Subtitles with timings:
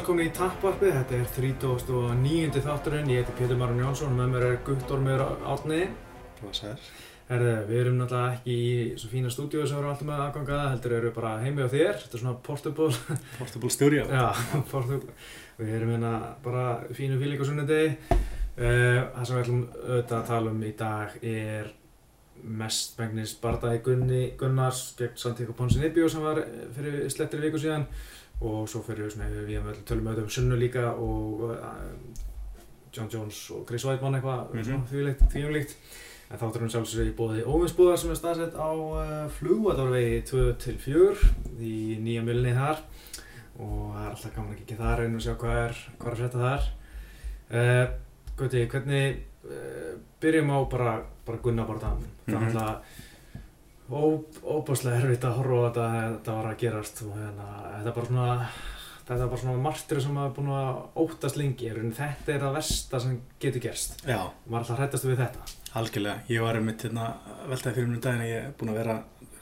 [0.00, 2.60] Og velkomin í Tapparpið, þetta er 39.
[2.64, 5.80] þátturinn, ég heiti Pétur Marun Jónsson og með mér er Guttormur Átni.
[6.38, 6.78] Blásar.
[7.28, 10.70] Herðu, við erum náttúrulega ekki í svo fína stúdíu sem við erum alltaf með aðgangaða,
[10.72, 12.88] heldur eru bara heimi á þér, þetta er svona portable.
[13.42, 14.06] Portable Studio.
[14.08, 14.24] Já,
[14.70, 15.16] portable.
[15.58, 16.12] Við erum hérna
[16.46, 16.62] bara
[16.96, 17.90] fínu fíling á sunnendegi.
[18.56, 21.68] Uh, það sem við ætlum auðvitað að tala um í dag er
[22.40, 26.40] mest megnis barndagi Gunni Gunnars gegn Santíko Ponsinibio sem var
[26.72, 27.84] fyrir slettri viku síðan
[28.40, 31.56] og svo fyrir við við hefum tölum auðvitað um Sunnu líka og uh,
[32.92, 34.64] John Jones og Chris Weidmann eitthvað Mhm.
[34.64, 35.74] svona þvílíkt, þvílíkt
[36.30, 41.98] en þáttur hún sjálfsögur í bóði óvinsbúðar sem er staðsett á uh, flugvallorvegi 2-4 í
[42.00, 42.80] nýja mjölni þar
[43.60, 46.14] og það er alltaf gaman að kikið þar einu og sjá hvað er, hvað er
[46.14, 46.70] að frétta þar
[47.50, 47.86] uh,
[48.40, 50.92] Gauti, hvernig uh, byrjum á bara,
[51.26, 52.56] bara Gunnar Bardan það er Mhm.
[52.56, 52.98] alltaf
[53.90, 57.96] óbúslega erfitt að horfa á þetta að þetta var að gerast og hérna, þetta er
[57.96, 58.50] bara svona
[59.10, 62.44] þetta er bara svona martur sem maður er búin að óttast lengi, rauninni þetta er
[62.44, 66.22] það versta sem getur gerst, Já, maður er alltaf hrættast við þetta algjörlega.
[66.30, 67.08] Ég var einmitt hérna
[67.50, 68.96] veltaði fyrir um daginn að ég er búinn að vera,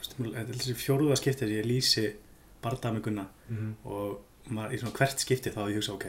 [0.09, 2.07] þetta er þessi fjóruða skipti sem ég lýsi
[3.05, 6.05] Gunna mm og maður í svona hvert skipti þá ég hugsa, ok,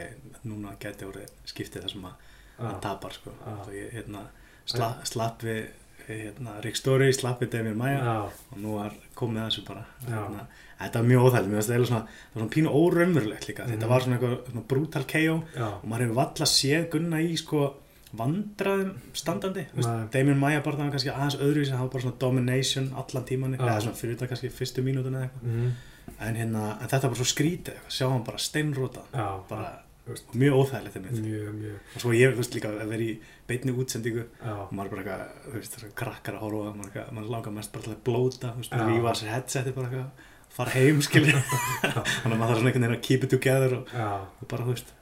[0.48, 0.72] núna
[1.10, 2.12] orðið skiptið þar sem að
[2.56, 2.80] hann -hmm.
[2.80, 3.32] tapar, sko.
[3.46, 4.22] Og ég, hérna,
[4.64, 5.68] sla, slapp við,
[6.10, 9.84] hérna, Rick Story, slapp við Damien Maia og nú var komið þessu bara.
[10.06, 10.46] Hérna,
[10.80, 13.66] þetta var mjög óþægilegt, mér finnst eiginlega svona, svona pínu óraunverulegt líka.
[13.66, 13.74] Mhm.
[13.74, 17.36] Þetta var svona eitthvað svona brutal KO já, og maður hefur valla séð Gunna í
[17.36, 17.74] sko
[18.16, 19.66] vandraðum standandi.
[20.10, 23.54] Damien Maia bara það var kannski aðeins öðruvísi það var bara svona domination allan tíman
[23.54, 25.42] eða svona fyrir þetta kannski fyrstu mínútuna eða eitthvað.
[25.54, 25.72] Mm
[26.18, 27.78] en, hérna, en þetta var bara svo skrítið.
[27.92, 29.70] Sjá hann bara steinróta já, bara
[30.14, 30.34] veist.
[30.42, 31.20] mjög óþægilegt einmitt.
[31.24, 33.12] mjög, mjög, og svo ég, veist líka að vera í
[33.50, 36.90] beinni útsendingu já, og maður bara eitthvað, þú veist, þessar krakkar að horfa það, maður,
[36.92, 38.86] eitthvað- maður langar mest bara til að blóta þú veist, Já.
[38.90, 40.10] rífa sér headseti bara eitthvað
[40.50, 41.42] fara heim, skilja
[41.82, 44.08] þannig að maður þarf svona einhvern veginn að keep it together og, já.
[44.42, 44.96] og bara, þú veist,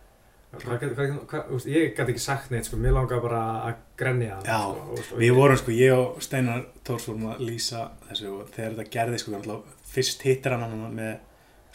[0.48, 3.40] Hvað, hvað, hvað, hvað, þú veist, ég gæti ekki sagt neitt, sko, mér langar bara
[3.68, 7.42] að grenja Já, sko, veist, og Við vorum sko, ég og Steinar Tórs vorum að
[7.44, 11.12] lýsa þessu og þegar þetta gerði sko, við náttúrulega fyrst hittir hann hann með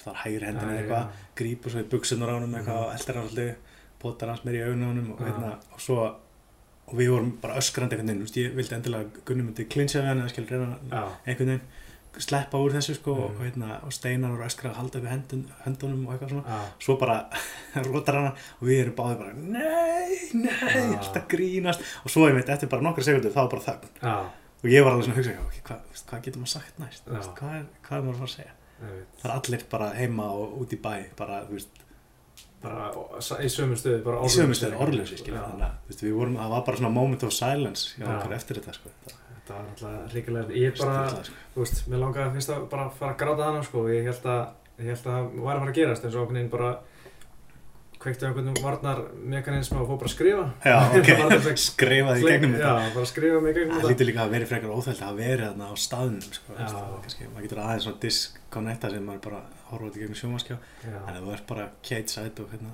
[0.03, 1.29] það var hægri hendina eitthvað, já.
[1.39, 2.83] grípur svo í buksunar á eitthvað Mhm.
[2.83, 3.55] og eldir hann alltaf,
[3.99, 6.15] potar hans meir í augun á honum og, hérna, og svo
[6.87, 10.19] og við vorum bara öskrandi einhvern veginn, ég vildi endilega Gunni myndi klinsja við hann
[10.21, 10.77] eða skilur reyna
[11.25, 11.61] einhvern veginn
[12.19, 13.23] sleppa úr þessu sko Mhm.
[13.23, 16.43] og, hérna, og Steinar voru öskra að halda upp í hendun, höndunum og eitthvað svona.
[16.45, 17.29] Já, svo bara
[17.87, 21.81] rótar hana og við erum báðið bara nei, nei, alltaf grínast.
[22.05, 23.89] Og svo ég veit, eftir bara nokkra sekundur þá bara þögn.
[24.03, 24.15] Já,
[24.63, 25.79] og ég var alveg svona að hugsa okay, hvað,
[26.11, 27.05] hvað getur maður sagt næst?
[27.07, 28.53] Hvað, er, hvað er maður að fara að segja.
[29.21, 31.79] Það er allir bara heima og út í bæ bara, þú veist,
[32.63, 32.85] Bara
[33.43, 36.91] í sömu stöðu, bara í sömu stöðu orðlösi skilja, þannig að það var bara svona
[36.95, 37.97] moment of silence
[38.37, 38.91] eftir þetta sko.
[39.03, 41.41] Þetta var alltaf ríkilega, ég bara, sturlað, sko.
[41.55, 44.43] þú veist, mér langaði fyrst að bara fara að gráta hana, sko, ég held að,
[44.77, 46.71] ég held að það væri að fara að gerast, eins og okkur bara
[48.03, 48.99] kveikti á einhvern varnar
[49.33, 50.45] mekanismi og fór bara að skrifa.
[50.65, 54.09] já, Bara ok, þess að- skrifaði í gegnum Já, bara skrifa mig gegnum það lítur
[54.11, 57.87] líka að vera frekar óþælt að vera þarna á staðnum sko, kannski, maður getur aðeins
[57.87, 61.47] svona disconnecta sem maður bara horfa út í gegnum sjómaskjá Já, en ef þú ert
[61.53, 62.73] bara Kate Side og hérna,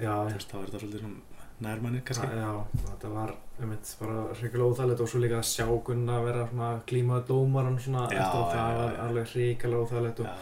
[0.00, 0.14] já,
[0.46, 2.50] þá er þetta svolítið svona nærmanni kannski Já,
[2.88, 7.26] þetta var einmitt bara hrikalega óþægilegt og svo líka að sjá Gunna vera svona klímaði
[7.28, 9.00] dómaran svona Já, eftir já, það já, var já.
[9.06, 10.32] alveg hrikalega óþægilegt og, Já.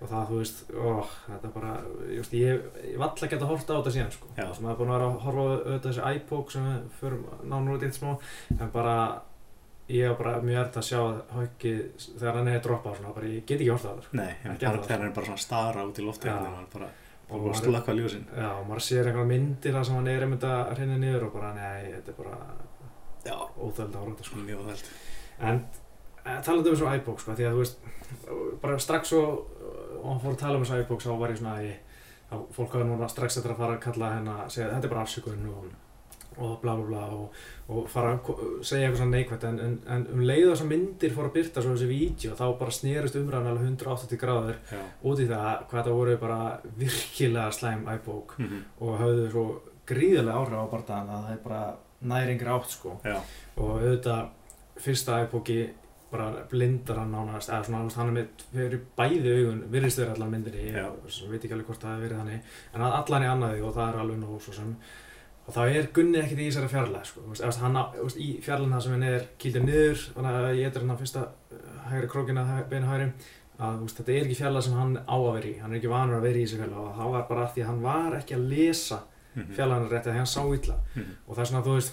[0.00, 0.90] og það, þú veist, ó,
[1.28, 1.72] þetta bara,
[2.14, 4.28] just, ég, ég vall að geta horta á þetta síðan, sko.
[4.36, 4.46] Já.
[4.54, 7.88] Sem að búin að vera að horfa auðvitað þessi iPoke sem við förum nánur út
[7.88, 8.12] eitt smá,
[8.60, 8.94] en bara,
[9.88, 11.00] ég var bara mjög erft að sjá
[11.34, 11.82] höggið
[12.20, 14.20] þegar hann er droppað svona, bara ég get ekki horta á það, sko.
[14.22, 16.30] Nei, þegar hann er bara svona stara út í lofti
[17.28, 20.22] Og maður- slaka lífið sinn Já, og maður sér einhverja myndir þar sem hann er
[20.24, 22.38] einmitt að hreina niður og bara, nei, þetta er bara
[23.26, 24.36] Já, óþægilegt að horfa á þetta, sko.
[24.46, 24.88] mjög óþælt
[25.48, 25.60] En
[26.24, 27.78] uh, talandi um þessu iBox sko, því að þú veist,
[28.62, 29.50] bara strax og,
[30.00, 31.74] og hann fór að tala um þessu iBox þá var ég svona,
[32.30, 34.94] þá fólk hafa núna strax eftir að fara að kalla henn að segja þetta er
[34.94, 35.68] bara afsökun og,
[36.38, 37.38] og bla bla bla og,
[37.68, 38.28] og fara að
[38.66, 41.72] segja eitthvað svona neikvægt en, en, en um leið þessar myndir fór að byrta svo
[41.74, 44.80] þessi vídeo þá bara snerist umræðan alveg 180 gráður Já,
[45.10, 46.38] út í það hvað það voru bara
[46.78, 48.62] virkilega slæm iBox Mhm.
[48.80, 49.44] og höfðu svo
[49.88, 51.60] gríðarlega áhrif á barndagan að það er bara
[52.08, 53.16] næringri átt sko já,
[53.56, 54.28] og auðvitað
[54.78, 55.60] fyrsta epóki
[56.08, 60.30] bara blindar hann nánast eða svona, hann er með fyrir bæði augun virðist vera allan
[60.32, 60.86] myndinni ég Já.
[61.12, 63.90] svo veit ekki alveg hvort það hefur verið þannig en allan í annaði og það
[63.92, 64.70] er alveg nóg svo sem
[65.48, 68.28] og þá er Gunni ekkert í þessari fjarlæð sko, veist, eða, hann, á- veist, í
[68.44, 72.44] fjarlæðina sem hann er kýldir niður þannig að ég eitthvað hann fyrsta uh, hægri krókina
[72.70, 73.06] beinu hægri
[73.58, 75.92] að veist, þetta er ekki fjarlæð sem hann á að vera í hann er ekki
[75.94, 78.36] vanur að vera í þessu fjarlæð og það var bara því að hann var ekki
[78.38, 79.00] að lesa
[79.38, 79.52] Mhm.
[79.54, 81.10] fjarlæðina rétt að hann sá illa Mhm.
[81.28, 81.92] og það er svona, þú veist,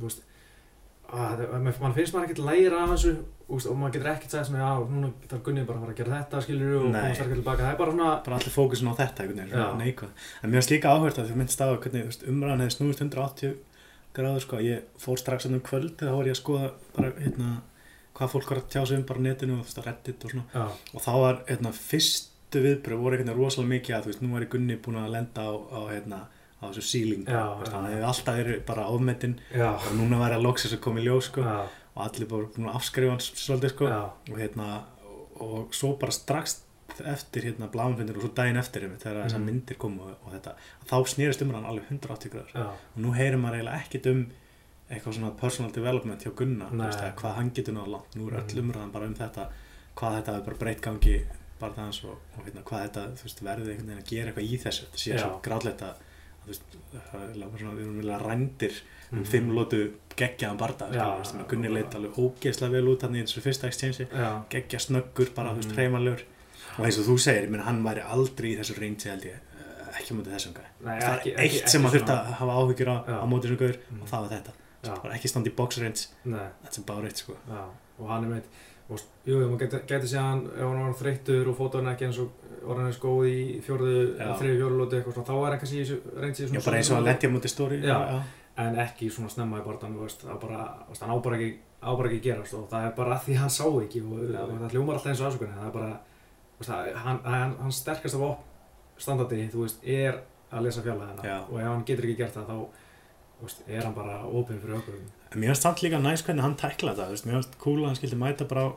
[0.00, 0.22] þú veist
[1.12, 1.42] að,
[1.80, 3.12] mann finnst maður ekkert læra af þessu
[3.56, 6.00] úst, og maður getur ekkert segja svona, já, núna þarf Gunni bara að fara að
[6.00, 8.94] gera þetta, skilur og koma sterkar tilbaka, það er bara svona, bara allir fókusin á
[9.00, 12.64] þetta einhvern veginn, neikvæð en mér finnst líka áhört að þú myndist á hvernig umræðan
[12.64, 13.58] hefði snúist 180
[14.16, 17.50] gráður sko, ég fór strax hann um kvöld þá var ég að skoða bara hérna
[18.20, 20.24] hvað fólk var að tjá sig um bara á netinu og þú veist að reddit
[20.26, 20.44] og svona.
[20.52, 20.64] Já,
[20.94, 24.36] og þá var hérna fyrstu viðbröð voru einhvern veginn rosalega mikið að þú veist nú
[24.36, 26.18] er Gunni búin að lenda á, á hérna
[26.60, 27.72] á þessu síling veist, já.
[27.72, 29.36] hann hefði alltaf verið bara ofmetinn
[29.70, 31.44] og núna var að loksins að koma í ljós sko,
[31.96, 33.88] og allir bara búin að afskrifa hans svolítið sko.
[33.88, 34.02] Já,
[34.32, 34.82] og hérna
[35.40, 36.60] og svo bara strax
[37.00, 39.46] eftir hérna blámanfundir og svo daginn eftir þegar þessar Mhm.
[39.46, 40.54] myndir komu og, og þetta
[40.86, 42.54] þá snýrist umræðan alveg 180 gráður.
[42.54, 44.26] Já, og nú heyrir maður eiginlega ekkit um
[44.90, 48.16] eitthvað svona personal development hjá Gunna veist, hvað hann getur náða langt.
[48.16, 48.70] Nú er öll Mhm.
[48.70, 49.48] umræðan bara um þetta
[49.96, 51.24] hvað þetta er bara breytt gangi
[51.60, 54.84] bara það hans og, og hérna, hvað þetta veist, verði að gera eitthvað í þessu.
[54.86, 55.94] Þetta sé svo veist,
[56.46, 58.72] það er svona, rændir
[59.12, 59.24] um Mhm.
[59.26, 60.86] fimm lótu geggjaðan barda
[61.18, 64.06] veist, Gunni leit alveg ógeðslega vel út hann í þessu fyrsta exchange
[64.50, 65.76] geggja snöggur, bara, þú veist, Mhm.
[65.76, 66.22] hreymanlegur
[66.78, 69.34] og eins og þú segir, ég meina, hann væri aldrei í þessu reynsi held ég,
[69.34, 72.52] eh, ekki móti þessum gæði það ekki- er eitt ekki- sem maður þurft að hafa
[72.52, 74.02] áhyggjur á, á móti þessum gauður Mhm.
[74.02, 74.52] og það var þetta,
[75.02, 76.06] bara ekki standa í box range.
[76.24, 77.36] Nei, that's about it, sko.
[77.98, 78.44] Og hann er meitt,
[78.90, 82.18] og jú, maður getur geti séð hann, ef hann var þreyttur og fótón ekki eins
[82.18, 82.30] og
[82.66, 84.28] var hann eins góð í fjórðu, Já.
[84.40, 86.96] þriðu fjórulóti eitthvað svona, þá er hann kannski í þessu reyndsi já, bara eins og
[86.98, 87.98] hann lendi á móti stóri Já.
[88.60, 91.50] en ekki svona snemma í þú veist, það bara, veist, hann á bara ekki,
[91.80, 94.42] á bara ekki gerast og það er bara því hann sá ekki og, Já.
[94.44, 95.90] og það hljómar alltaf eins og ásökunni, það er bara,
[96.58, 98.20] veist, það- hann, hann, hann sterkast af
[99.00, 100.20] standardi, þú veist, er
[100.52, 101.38] að lesa fjallæðina Já.
[101.48, 102.58] og ef hann getur ekki gert það, þá,
[103.38, 105.00] þú veist, er hann bara opinn fyrir okkur.
[105.32, 107.86] En mér finnst samt líka næst hvernig hann tækla þetta veist, mér finnst cool að
[107.86, 108.72] hann skildi mæta bara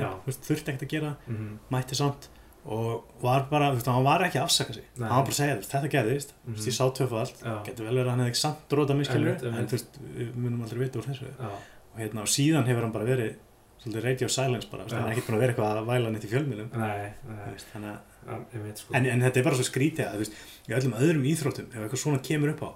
[0.00, 0.12] Já.
[0.48, 1.56] þurfti ekkert að gera, Mm -hmm.
[1.74, 2.28] mætti samt
[2.64, 5.08] og var bara, þú veist, hann var ekki að afsaka sig Nei.
[5.08, 6.60] hann var bara að segja, þetta gerðist mm Mhm.
[6.66, 7.64] ég sá tvöfald, Já.
[7.64, 9.60] getur vel verið að hann hefði ekki samt dróta mig skilur, Einmitt, einmitt.
[9.60, 11.46] en þú veist, við munum aldrei vita úr þessu Já,
[11.94, 13.34] og hérna, og síðan hefur hann bara verið
[13.80, 14.92] svolítið radio silence bara, Já.
[15.00, 18.36] hann er ekkert búin að vera eitthvað að væla nýtt í fjölmjölum ja,
[18.78, 18.94] sko.
[18.94, 20.32] en, en þetta er bara svo skrítið að þú veist,
[20.68, 22.70] í öllum öðrum íþróttum ef eitthvað svona kemur upp á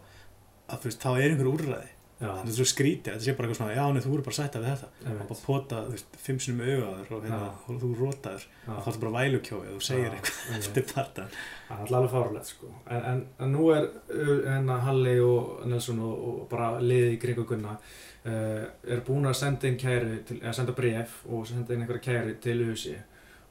[0.73, 1.89] að þá er einhver úrræði
[2.19, 4.57] þetta er svo skrítið, þetta sé bara eitthvað svona já, nei, þú voru bara sætt
[4.57, 7.81] af við þetta og einmitt, bara pota, þú veist, fimm sinum augaður og, hérna, og
[7.83, 11.27] þú rótaður þá ertu bara vælukjóið og þú segir eitthvað eftir parta
[11.65, 12.71] Það er alveg fárlegt sko.
[12.93, 17.47] En, en, en nú er hérna Halli og Nelson og, og bara liðið í kringu
[17.49, 21.83] Gunna uh, er búin að senda inn kæri, til, eða senda bref og senda inn
[21.83, 23.01] einhverja kæri til USA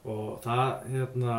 [0.04, 1.38] og það hérna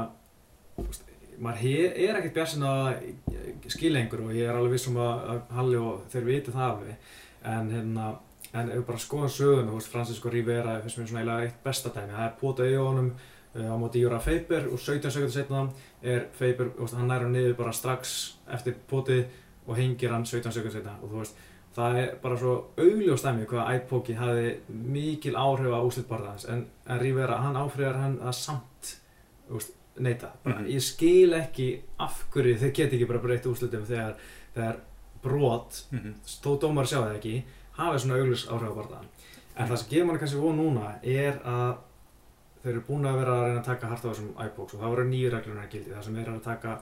[0.76, 5.42] þú veist, maður er ekkert björnsinn að skilja einhver og ég er alveg vissum að,
[5.56, 7.14] Halli og þeir viti það alveg.
[7.46, 8.10] En hérna
[8.56, 11.64] en ef við bara skoðum söguna, þú veist, Francisco Rivera finnst mér svona eiginlega eitt
[11.66, 12.14] besta dæmi.
[12.14, 15.66] Það er potað í honum uh, á móti Júra Feiber og 17 sekundur setna
[16.04, 18.16] er Feiber, hann nær hann niður bara strax
[18.56, 19.26] eftir potið
[19.66, 21.44] og hengir hann 17 sekundur setna og þú veist
[21.76, 27.02] það er bara svo augljóst dæmi hvað Æpoki hafði mikil áhrif á úslitbarðans en, en
[27.02, 28.94] Rivera, hann áfriðar hann að samt
[29.50, 30.68] þú veist, neita, bara, Mhm.
[30.68, 34.16] ég skil ekki af hverju þeir geti ekki bara breytt úslitum þegar,
[34.56, 34.78] þegar
[35.24, 36.14] brot mm -hmm.
[36.44, 37.44] þó dómar sjá það ekki
[37.78, 39.06] hafi svona augljus áhrif á barðan
[39.56, 41.78] en það sem gefur manni kannski von núna er að
[42.64, 44.90] þeir eru búin að vera að reyna að taka harta á þessum iPods og það
[44.90, 46.80] voru nýju reglunar gildi það sem er að taka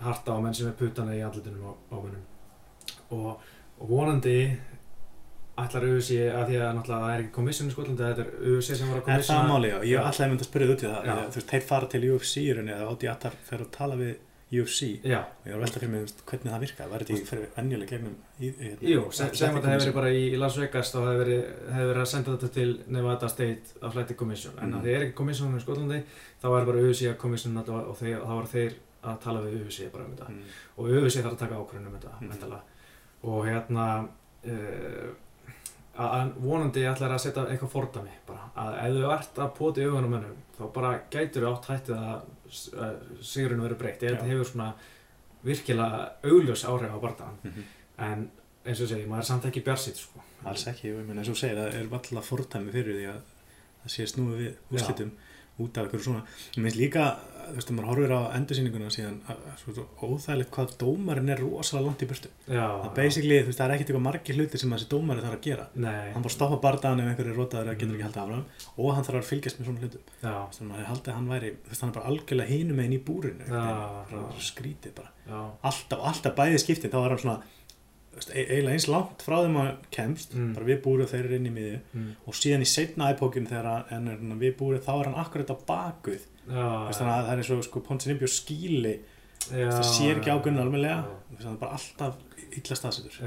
[0.00, 2.24] harta á menn sem er puttana í andlutunum á, á mönnum
[3.10, 3.38] og,
[3.80, 4.58] og vonandi
[5.58, 8.76] ætlar auðvisi að því að náttúrulega það er ekki komissjón í Skotlandi þetta er auðvisi
[8.78, 10.82] sem var að er það komissjona máli, já, ég er alltaf myndi að spyrja út
[10.82, 11.02] í það.
[11.12, 13.96] Ég- þú veist, þeir fara til UFC í rauninni eða Odi Attar fer að tala
[14.00, 14.14] við
[14.52, 17.00] UFC Já, og ég var að velta fyrir mig þú veist, hvernig það virkaði, var
[17.02, 19.94] þetta ekki fyrir venjuleg gegnum í, í, hérna, Jú, se- segjum að það hefur verið
[19.96, 21.44] bara í, í Las Vegas þá hefur verið,
[22.02, 24.52] að senda þetta til Nevada State Athletic Commission.
[24.60, 24.76] En Mhm.
[24.76, 25.14] að þið er ekki
[35.92, 36.28] að að Mm.
[36.28, 36.32] að mm.
[36.32, 39.80] að að vonandi ætlar að setja eitthvað fordami bara að ef þú ert að pota
[39.80, 44.08] í augunum mönnum þá bara gætur þú átt hættið að sigurinn verið breytt Já.
[44.10, 44.72] þetta hefur svona
[45.44, 47.62] virkilega augljós áhrif á bardaðan Mhm.
[47.98, 48.30] en
[48.64, 50.20] eins og ég segi, maður er samt ekki björsitt sko.
[50.44, 53.20] alls ekki, ég meina eins og segir það er valla fordæmi fyrir því að
[53.82, 55.10] það sé snúið við úrslitum
[55.60, 56.22] út af einhverju svona
[56.56, 57.16] ég meins líka,
[57.52, 59.78] þú veist, maður horfir á endursýninguna síðan, að, að,
[60.08, 62.30] óþægilegt hvað dómarinn er rosalega langt í burtu.
[62.48, 65.66] Það er ekkert eitthvað margir hluti sem þessi dómari þarf að gera.
[65.74, 68.00] Nei, hann bara stoppa bardaðan ef einhverju rótaður að getur Mm.
[68.00, 68.44] ekki haldið áfram
[68.78, 70.04] og hann þarf að fylgjast með svona hlutum.
[70.22, 72.98] Þannig að maður haldið að hann væri, þú veist, hann er bara algjörlega hinum meginn
[72.98, 73.44] í búrinu.
[74.42, 75.10] Skrítið bara.
[75.28, 75.40] Já,
[75.70, 77.42] alltaf, alltaf bæði skiptin, þá er hann svona
[78.32, 80.52] e- eiginlega eins langt frá þeim að kemst Mm.
[80.54, 81.78] bara við búrið og þeir eru inn í miðju.
[81.94, 85.24] Mm, og síðan í setna æpókinu þegar hann er hérna við búrið þá er hann
[85.24, 86.26] akkurat á bakuð
[86.98, 88.94] þannig að það er eins og sko Pontinibjó skíli
[89.50, 90.62] já, það sér ekki águnni
[91.30, 92.16] veist, hann er bara alltaf
[92.52, 93.20] illa staðsettur.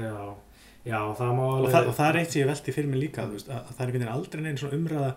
[0.86, 1.30] Já, það
[1.64, 3.72] og, það, og það er eitt sem ég velti fyrir mig líka veist, að, að
[3.74, 5.08] það er einhvern veginn aldrei neinn svona umræða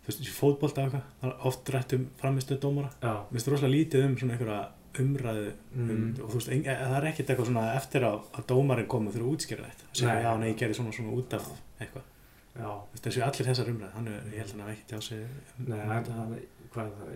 [0.00, 0.20] þú veist,
[0.64, 4.36] og eitthvað, það er oft rætt um framistuð dómara, mér finnst rosalega lítið um svona
[4.38, 4.60] einhverja
[5.00, 6.14] umræðu um, Mm.
[6.24, 9.28] og þú veist, ein, það er ekkert eitthvað svona eftir að, að dómarinn komu þurfa
[9.28, 11.50] að útskýra þetta segja, já, nei, ég gerði svona svona út af
[11.84, 12.08] eitthvað,
[13.04, 15.18] þessu allir þessar umræðu hann er, ég held að hann hafi ekki tjá sig
[15.66, 16.34] það,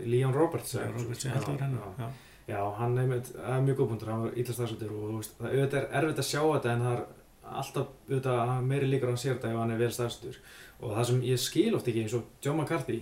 [0.06, 0.82] Leon Roberts Já,
[2.48, 5.14] ég að það hann er með, það mjög góð punktur, hann var ítla stafsöldur og
[5.16, 7.04] veist, það auðvitað er erfitt að sjá þetta en það er
[7.54, 10.38] alltaf auðvitað að meiri líkur að hann sér þetta ef hann er vel stafsöldur
[10.84, 12.98] og það sem ég skil oft ekki eins og John McCarthy,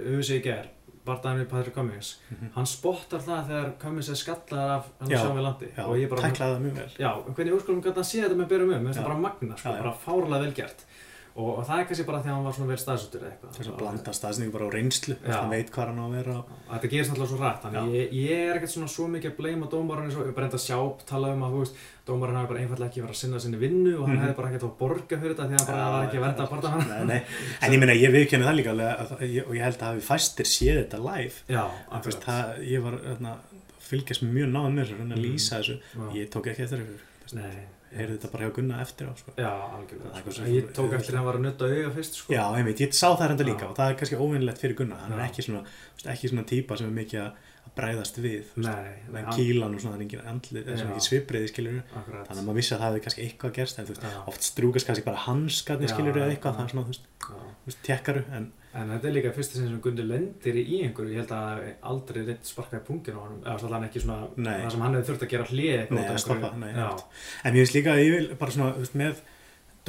[0.00, 0.68] auðvitað í ger,
[1.06, 2.50] barndæmi Patrick Cummings, Mhm.
[2.56, 5.94] hann spottar það þegar Cummings er skallaðar af hann Já, sjá við landi já, og
[5.96, 6.90] ég bara, tæklaði það mjög vel.
[6.98, 9.00] Já, hvernig úrskulum hann sé þetta með berum um, Já.
[9.00, 10.84] er bara magna, sko, bara fárlega vel gert
[11.40, 13.54] og, og það er kannski bara því að hann var svona vel stafsöldur eða eitthvað.
[13.58, 16.42] þess að blanda staðsningu bara á reynslu hann veit hvað hann á að vera á
[16.70, 19.70] Þetta gerist náttúrulega svo rætt, þannig ég, ég er ekkert svona svo mikið að bleima
[19.72, 20.78] dómarinn eins og ég bara enda að sjá,
[21.10, 21.80] tala um að þú veist,
[22.10, 24.22] dómarinn hafi bara einfallega ekki verið að sinna sinni vinnu og hann Mhm.
[24.24, 26.44] hefði bara ekkert að borga fyrir þetta því að hann bara var ekki að verða
[26.46, 26.88] að barða hann.
[26.90, 27.20] Nei, nei.
[27.62, 28.74] en ég meina, ég viðkynni það líka
[29.50, 31.64] og ég held að hafi fæstir séð þetta live Já,
[32.24, 33.34] það, ég var þarna,
[33.90, 35.26] fylgjast mjög náðan með þessu, reyna að Mhm.
[35.26, 36.08] lýsa þessu Já.
[36.20, 36.78] ég tók ekki eftir
[37.26, 37.44] þessu
[37.90, 39.32] heyrði þetta bara hjá Gunna eftir á sko.
[39.36, 40.20] já, algjörlega.
[40.30, 40.42] Sko.
[40.46, 42.32] Ég tók eftir að hann var að nutta auga fyrst, sko.
[42.32, 45.12] já, einmitt, ég sá það enda líka og það er kannski óvinnlegt fyrir Gunna hann
[45.18, 45.64] er ekki svona,
[46.06, 47.32] ekki svona típa sem er mikið að
[47.66, 48.70] að bræðast við veist,
[49.10, 52.26] með hann- kílan og svona, það er engin andli, það er svona ekki svipriði Akkurat.
[52.28, 54.86] þannig að maður vissi að það hefði kannski eitthvað gerst en þú veist, oft strúkast
[54.90, 57.06] kannski bara hanskarnir Já, skilur eða eitthvað, það er svona, þú veist,
[57.66, 61.32] veist tekkaru, en En þetta er líka fyrsta sem Gundi lendir í einhverju, ég held
[61.34, 64.60] að aldrei reitt sparkaði pungin á hann, eða svo hann ekki svona, Nei.
[64.62, 67.02] það sem hann hefði þurft að gera hlið að.
[67.42, 68.94] En mér finnst líka að ég vil bara svona, veist,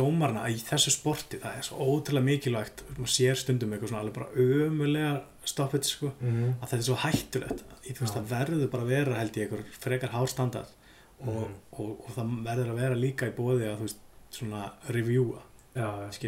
[0.02, 4.18] dómarna í þessu sporti, það er svo ótrúlega mikilvægt, maður sér stundum eitthvað svona alveg
[4.18, 5.14] bara ömulega
[5.46, 6.54] stoppið, sko, Mhm.
[6.62, 7.64] að þetta er svo hættulegt.
[7.88, 10.68] Þú veist, það verður bara að vera, held ég, eitthvað frekar hástandard
[11.22, 11.54] og, Mhm.
[11.74, 15.40] og, og það verður að vera líka í bóði að, þú veist, svona reviewa,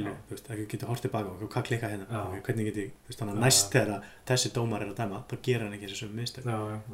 [0.07, 0.13] já.
[0.27, 2.41] þú veist, ekki getur hort tilbaka og hvað klikka hérna, Já.
[2.45, 5.17] hvernig get ég, þú veist, þannig að næst þegar að þessi dómar er að dæma,
[5.27, 6.07] þá gera hann ekki þessu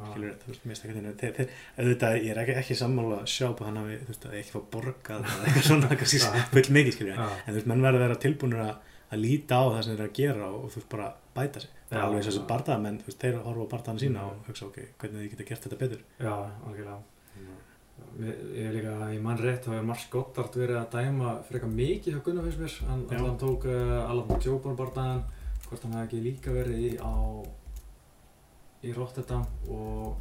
[0.00, 0.08] já.
[0.10, 3.46] skilur þú veist, mista hvernig þeir, þeir, auðvitað, ég er ekki, ekki sammála að sjá
[3.54, 6.18] på hann að þú veist, að ekki fá borgað eða eitthvað svona, kannski
[6.56, 7.22] full mikið skilur.
[7.22, 8.74] En þú veist, menn verður að vera tilbúinur að,
[9.10, 11.70] að líta á það sem þeir eru að gera og, þú veist, bara bæta sig.
[11.90, 14.78] Það er alveg þessu barðamenn, þú veist, þeir horfa á barðana sína og hugsa, ok,
[18.20, 21.70] Ég ég er líka, ég mann rétt, þá er Mars Goddard verið að dæma frekar
[21.72, 22.74] mikið hjá Gunnar finnst mér.
[22.90, 25.22] Hann, hann tók uh, Alan Joban bardaðan,
[25.68, 27.12] hvort hann hefði ekki líka verið í, á,
[28.84, 30.18] í Rotterdam og,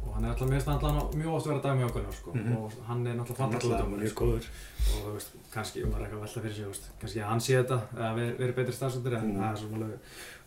[0.00, 2.32] og hann er alltaf mest allan mjög oft verið að dæma hjá Gunnar sko.
[2.36, 2.56] Mhm.
[2.56, 4.30] og hann er náttúrulega er mjög sko.
[4.30, 7.44] og þú veist, kannski um að eitthvað að velta fyrir sig, veist, kannski að hann
[7.44, 9.40] sé þetta, eða verið veri betri stafsöndir, en Mhm.
[9.40, 9.90] það er svona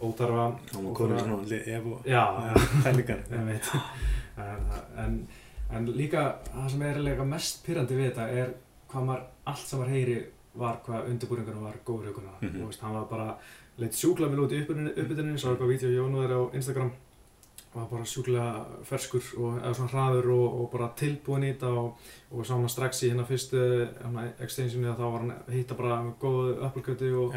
[0.01, 0.45] ótarfa.
[0.73, 2.05] hann var góður í svona ef og
[3.29, 3.71] Ég veit.
[4.97, 5.27] en,
[5.71, 8.53] en, líka það sem er líka mest pyrrandi við þetta er
[8.91, 10.17] hvað maður, allt sem maður heyri
[10.55, 12.61] var hvað undirbúringunum var góður ykkurna Mhm.
[12.61, 13.37] og veist, hann var bara
[13.77, 16.91] leitt sjúkla vel út í uppbytuninni svo eitthvað vídeo Jónu þeirra á Instagram.
[17.73, 21.95] Var bara sjúkla ferskur og eða svona hraður og, og bara tilbúin í þetta og,
[22.31, 23.57] og sá hann strax í hérna fyrstu
[24.03, 27.33] hérna, extensioni að þá var hann að hitta bara með góðu uppelgöti og,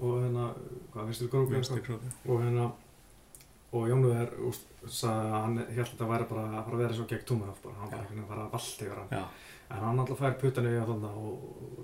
[0.00, 0.46] og hérna,
[0.94, 1.52] hvað finnst þér króku
[2.32, 2.70] og hérna
[3.74, 4.32] og Jónúður
[4.90, 7.58] sagði að hann held að þetta væri bara að fara að vera svo gegn Túmanov
[7.64, 7.96] bara, hann Já.
[7.98, 9.12] einhvern veginn að fara að valda yfir hann.
[9.14, 9.24] Já,
[9.74, 11.34] en hann alltaf fær puttanu í að þarna og,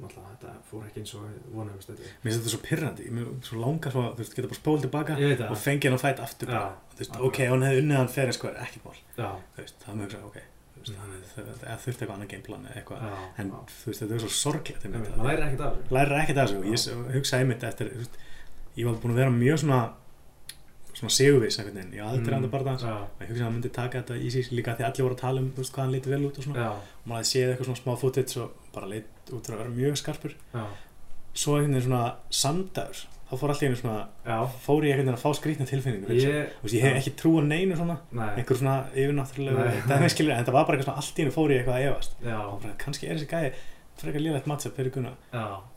[0.02, 1.22] náttúrulega þetta fór ekki eins og
[1.54, 4.34] vonum þetta mér finnst þetta svo pyrrandi, ég mér svo langar svo, að, þú veist,
[4.36, 6.94] geta bara spólið tilbaka ég og það, fengið hann að fæta aftur bara, Já.
[6.94, 9.78] þú veist, ok, ef hann hefði unnið hann fyrir sko, ekki mál, já, þú veist,
[9.86, 10.38] það mjög ok,
[10.74, 12.98] þú veist, hann hefði það þurfti eitthvað annað gameplan eða eitthvað,
[13.40, 15.94] en þú veist, þetta er svo sorglegt einmitt, Einmitt, maður lærir ekkert af þessu.
[15.96, 18.20] Lærir ekkert af þessu, og ég hugsaði einmitt eftir, þú veist,
[18.76, 19.80] ég var búin að vera mjög svona
[21.00, 23.46] svona sigurviss einhvern veginn, ég aðdur hann að bara það já, og ég hugsaði að
[23.48, 25.86] hann myndi taka þetta í sig líka því allir voru að tala um, veist, hvað
[25.86, 28.42] hann lítið vel út og svona, já, og maður hafði séð eitthvað svona smá footage
[28.44, 30.36] og bara leit út fyrir að vera mjög skarpur.
[30.52, 30.64] Já,
[31.40, 32.04] svo einhvern veginn svona
[32.40, 33.98] samdagur þá fór í einu svona,
[34.64, 37.42] fór ég einhvern veginn að fá skrýtna tilfinningu ég, veist, ég hef ekki trú á
[37.46, 39.76] neinu svona nei, einhver svona yfirnáttúrulega
[40.40, 42.16] en það var bara eitthvað svona allt í einu fór ég eitthvað að efast.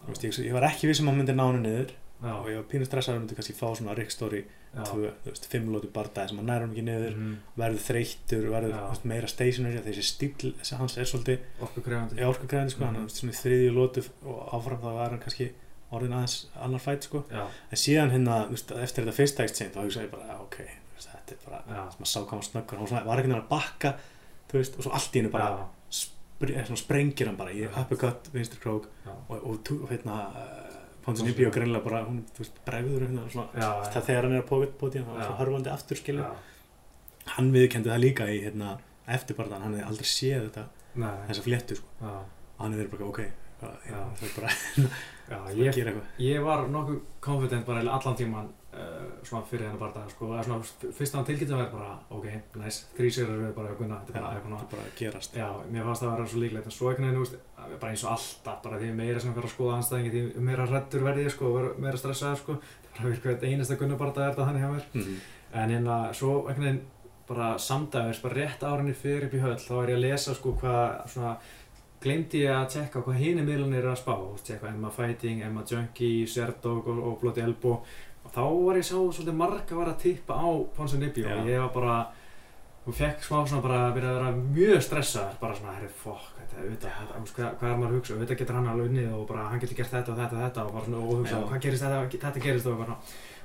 [0.07, 1.93] Og er ég, var ekki viss um að hann myndi ná hann niður.
[2.23, 5.29] Já, og ég var pínu stressaður að myndi kannski fá svona Rick Story tvö, þú
[5.29, 7.33] veist, fimm lótu bardagi sem hann nær hann ekki niður Mhm.
[7.57, 12.95] verður þreyttur, verður veist, meira stationary þessi stíl hans er svolítið orkukrefandi orkugræðin sko, hann
[12.95, 13.03] Mhm.
[13.05, 15.51] er svona þriðju lótu og áfram þá var hann kannski
[15.91, 17.23] orðin aðeins annar fætt sko.
[17.29, 20.57] Já, en síðan hérna, veist, eftir þetta fyrsta exchange þá hugsaði ég bara, ok,
[20.97, 21.63] þetta er bara
[21.99, 23.95] maður sá hvað hann var snöggur, hann var ekki náttúrulega að bakka
[24.49, 27.61] þú veist, og svo allt í hennu bara já, spr svona sprengir hann bara í
[27.61, 27.69] Já.
[27.79, 30.33] uppercut, vinstri krók já, og, og, og hérna
[31.03, 34.35] Ponsin Ibi og greinlega bara, hún, þú veist, bregður hérna, svona, já, það þegar hann
[34.37, 36.27] er að bóti hann, var svona hörfandi aftur skilju
[37.33, 38.77] hann viðkendi það líka í hérna,
[39.17, 40.65] eftirbarðan, hann hefði aldrei séð þetta
[41.27, 43.23] þessa fléttu, sko, og hann hefði verið bara, ok
[43.63, 44.51] það er bara
[45.47, 46.07] að ég gera eitthvað.
[46.23, 48.49] ég var nokkuð confident bara allan tíman
[49.23, 52.27] svona fyrir hennar barða sko, eða svona fyrst á hann tilkynntum verið bara ok,
[52.61, 55.37] nice, þrý sérar við bara hjá Gunna þetta er bara eitthvað er bara að gerast.
[55.37, 57.37] Já, mér fannst það að vera svo líklegt en svo einhvern veginn, þú veist,
[57.83, 61.05] bara eins og alltaf bara því meira sem fyrir að skoða anstæðingi því meira hrættur
[61.05, 61.53] verði ég sko,
[61.85, 62.57] meira stressaður sko.
[62.83, 64.89] Það bara virkað þetta einasta það er þetta þannig hjá mér.
[64.93, 65.23] Mm.
[65.53, 66.83] en hérna, svo einhvern veginn
[67.27, 70.55] bara samdægis, bara rétt árinni fyrir upp í höll þá er ég að lesa sko
[70.59, 71.35] hvað svona
[72.03, 76.25] glemdi ég að tjekka hvað hini miðlunir eru að spá, tjekka Emma Fighting, Emma Junkie,
[76.27, 77.79] Serdog og, og Bloody Elbow
[78.33, 81.73] þá var ég sá svolítið marga var að tippa á Ponsa Nibbi og ég var
[81.75, 81.97] bara
[82.83, 86.25] og fekk smá svona bara að byrja að vera mjög stressaður bara svona, herri, fokk,
[86.39, 89.13] þetta, auðvitað, þú veist, hvað, hvað er maður að hugsa, auðvitað getur hann alveg unnið
[89.15, 90.65] og bara hann getur gert þetta og þetta og þetta.
[90.65, 91.47] Og bara svona, og hugsa, Já.
[91.47, 92.97] hvað gerist þetta, þetta gerist og bara,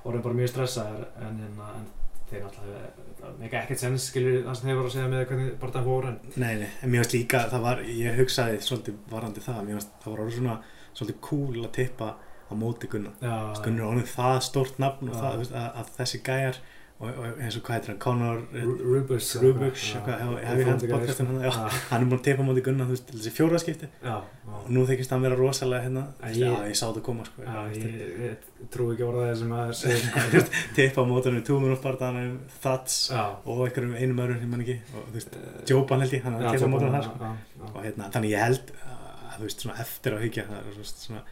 [0.02, 1.86] og það er bara mjög stressaður en, en, en
[2.28, 5.74] þeir náttúrulega mega ekkert sens, skilur það sem þeir voru að segja með hvernig bara
[5.78, 9.44] það voru en Nei, nei, en mér finnst líka, það var, ég hugsaði svolítið varandi
[9.46, 10.56] það, mér finnst það var orðið svona
[10.98, 12.10] svolítið cool að tippa
[12.48, 13.12] á móti Gunnar.
[13.20, 16.58] já, Gunnar er orðið það stórt nafn og það, að, að þessi gæjar
[16.98, 20.58] og, og eins og hvað heitir hann, Conor Ru- Rubus Rubux, já, eitthvað, já, hef
[20.58, 23.32] ég hans podcastin hann, hann er búin að tippa á móti Gunnar, veist, til þessi
[23.36, 23.86] fjóra skipti.
[24.02, 24.56] Já, já.
[24.58, 27.44] og nú þykist hann vera rosalega hérna, Æ, já, ég- ég sá það koma, sko,
[27.46, 30.42] Já, ég, ég, ég, ég trú ekki orðaði sem að segja
[30.80, 35.18] tippa á mótunum, túmunum barðanum, Thats og einhverjum einum öðrum, ég man ekki, og þú
[35.20, 37.32] veist, Eh, Jóban held ég, hann er að tippa á mótunum þar, sko.
[37.76, 41.22] og hérna, þannig ég held að þú veist, svona eftir á hyggja það er svona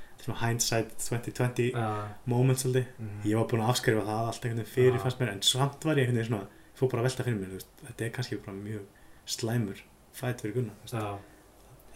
[0.40, 2.86] hindsight 2020 já, moment svolítið.
[2.98, 3.22] Mhm.
[3.24, 5.02] ég var búinn að afskrifa það allt einhvern veginn fyrir Já.
[5.02, 6.46] fannst mér en samt var ég einhvern veginn svona
[6.76, 8.84] fór bara að velta fyrir mér, veist, þetta er kannski bara mjög
[9.26, 9.82] slæmur
[10.12, 11.18] fætt fyrir Gunnar já,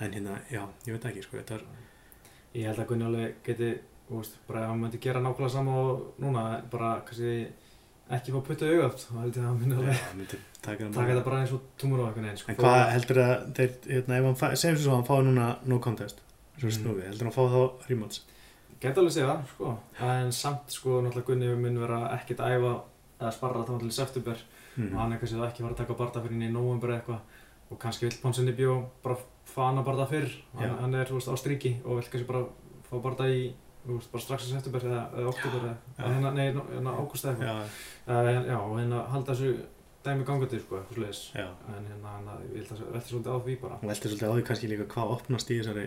[0.01, 1.65] en hérna, já, ég veit ekki sko, er,
[2.55, 3.73] ég held að Gunni alveg geti,
[4.11, 7.49] veist, bara ef hann myndi gera nákvæmlega sama og núna, bara kannski
[8.11, 11.25] ekki fá putta í augað, þá held ég að hann myndi alveg taka það þetta
[11.25, 14.81] bara eins og túmur og eitthvað en hvað heldur að þeir, hérna, ef hann segjum
[14.83, 16.21] svo að hann fái núna no contest
[16.61, 16.77] svo Mm.
[16.79, 18.21] snúfi, heldur hann að fá þá rematch
[18.81, 19.71] Gæti alveg segja það, sko,
[20.09, 22.71] en samt, sko, náttúrulega Gunni mun vera ekkert að æfa
[23.21, 24.39] eða sparra þá til september
[24.77, 24.93] mm.
[24.95, 27.21] og hann er kannski þá ekki fara að taka barða fyrir inn í november eitthvað
[27.71, 30.31] og kannski vill Ponsinni bjó bara að barða fyrr.
[30.57, 32.45] Hann, hann er þú veist, á stríki og vill kannski bara
[32.89, 33.53] fá barða í
[33.85, 36.97] þú veist, bara strax í september eða, eða oktober eða eða hérna, nei, no- hérna
[36.97, 38.47] ágúst eða eitthvað.
[38.51, 39.53] Já, og hérna halda þessu
[40.05, 41.47] dæmi gangandi sko, eitthvað sliðis já.
[41.77, 43.75] En hérna, ég held að velta svolítið á því bara.
[43.83, 45.87] Og veldur svolítið á því kannski líka hvað opnast í þessari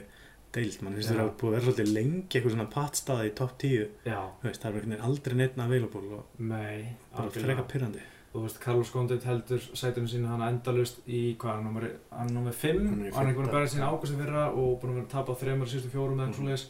[0.54, 3.54] deild, mann finnst þér að búið að vera svolítið lengi eitthvað svona pattstaði í topp
[3.64, 7.66] 10 já, þú veist, það er einhvern veginn aldrei neitt available og nei, bara freka
[7.74, 12.52] pyrrandi þú veist, Carlos Gondit heldur sætunum sínu hann endalust í hvað, hann er nummer
[12.52, 15.06] 5 Hann er og er búin að berja sín ágúst fyrra og búin að vera
[15.06, 16.34] að tapa þreymur síðustu fjórum eða Mhm.
[16.34, 16.66] eitthvað sliðis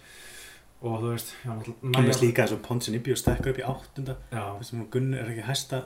[0.83, 1.51] og þú veist, já,
[1.95, 4.15] Hann veist líka eins og Ponsin Ibbi og stekka upp í áttunda.
[4.91, 5.83] Gunni er ekki hæsta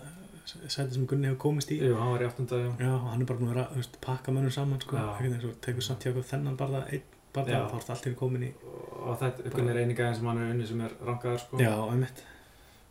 [0.68, 1.78] sæti sem Gunni hefur komist í?
[1.78, 2.72] Jú, hann var í áttunda, já.
[2.82, 5.30] Já, og hann er bara búin að vera, þú veist, pakka mönnum saman sko, ekki
[5.34, 7.04] eins og tekur samt hjá þennan barða, einn
[7.38, 7.62] barða, Já.
[7.72, 8.50] þá er það allt einu komin í
[8.98, 12.22] og þetta, er eini gæðin sem hann er unni sem er rankaður sko Já, einmitt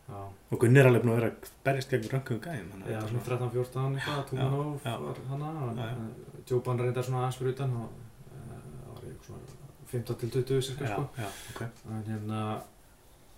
[0.06, 0.22] já,
[0.54, 2.06] Og Gunni er alveg búin að vera berjast gegn
[2.72, 4.34] þannig að já svona 13-14 eitthvað,
[4.86, 4.96] já.
[5.02, 5.94] var já.
[6.46, 7.88] Djópan reyndar svona aðeins fyrir utan og
[8.30, 9.56] eh, það var ég svona
[9.92, 12.42] 15 til 20 cirka sko en hérna,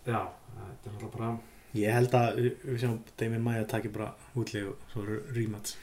[0.04, 0.20] já,
[0.58, 1.32] þetta er náttúrulega bara
[1.76, 4.06] Ég held að við, sjáum Damien Maia taki bara
[4.72, 5.02] og svo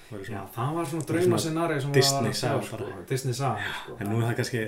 [0.10, 2.88] það verður Já, það var svona Það drauma svona scenari sem Disney saga sko.
[3.12, 3.98] Disney saga sko.
[4.02, 4.64] En nú er það kannski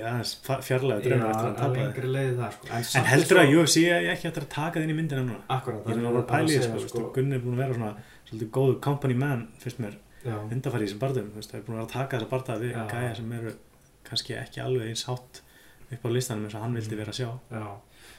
[0.68, 2.70] fjarlæga Já, draumur eftir að hann að tapaði lengri leiði það sko.
[2.78, 5.40] En, En heldur að UFC er ekki eftir að taka þinn í myndina núna?
[5.56, 7.92] Akkurat, Ég er það alveg segja, þessu, sko, Gunni er búin að vera svona
[8.28, 11.02] svolítið góðu company man, finnst mér, Já, undarfæri í þessum
[11.34, 13.52] veist, það er búin að taka þessa barða við gæja sem eru
[14.08, 15.42] kannski ekki alveg eins hátt
[15.88, 16.98] upp á listanum eins og hann vildi Mm.
[17.02, 17.30] vera að sjá.
[17.50, 17.66] já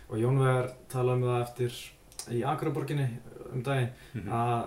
[0.10, 1.74] Og Jón Vegar talaði um það eftir
[2.32, 3.08] í Akraborginni
[3.54, 4.30] um daginn Mhm.
[4.30, 4.66] að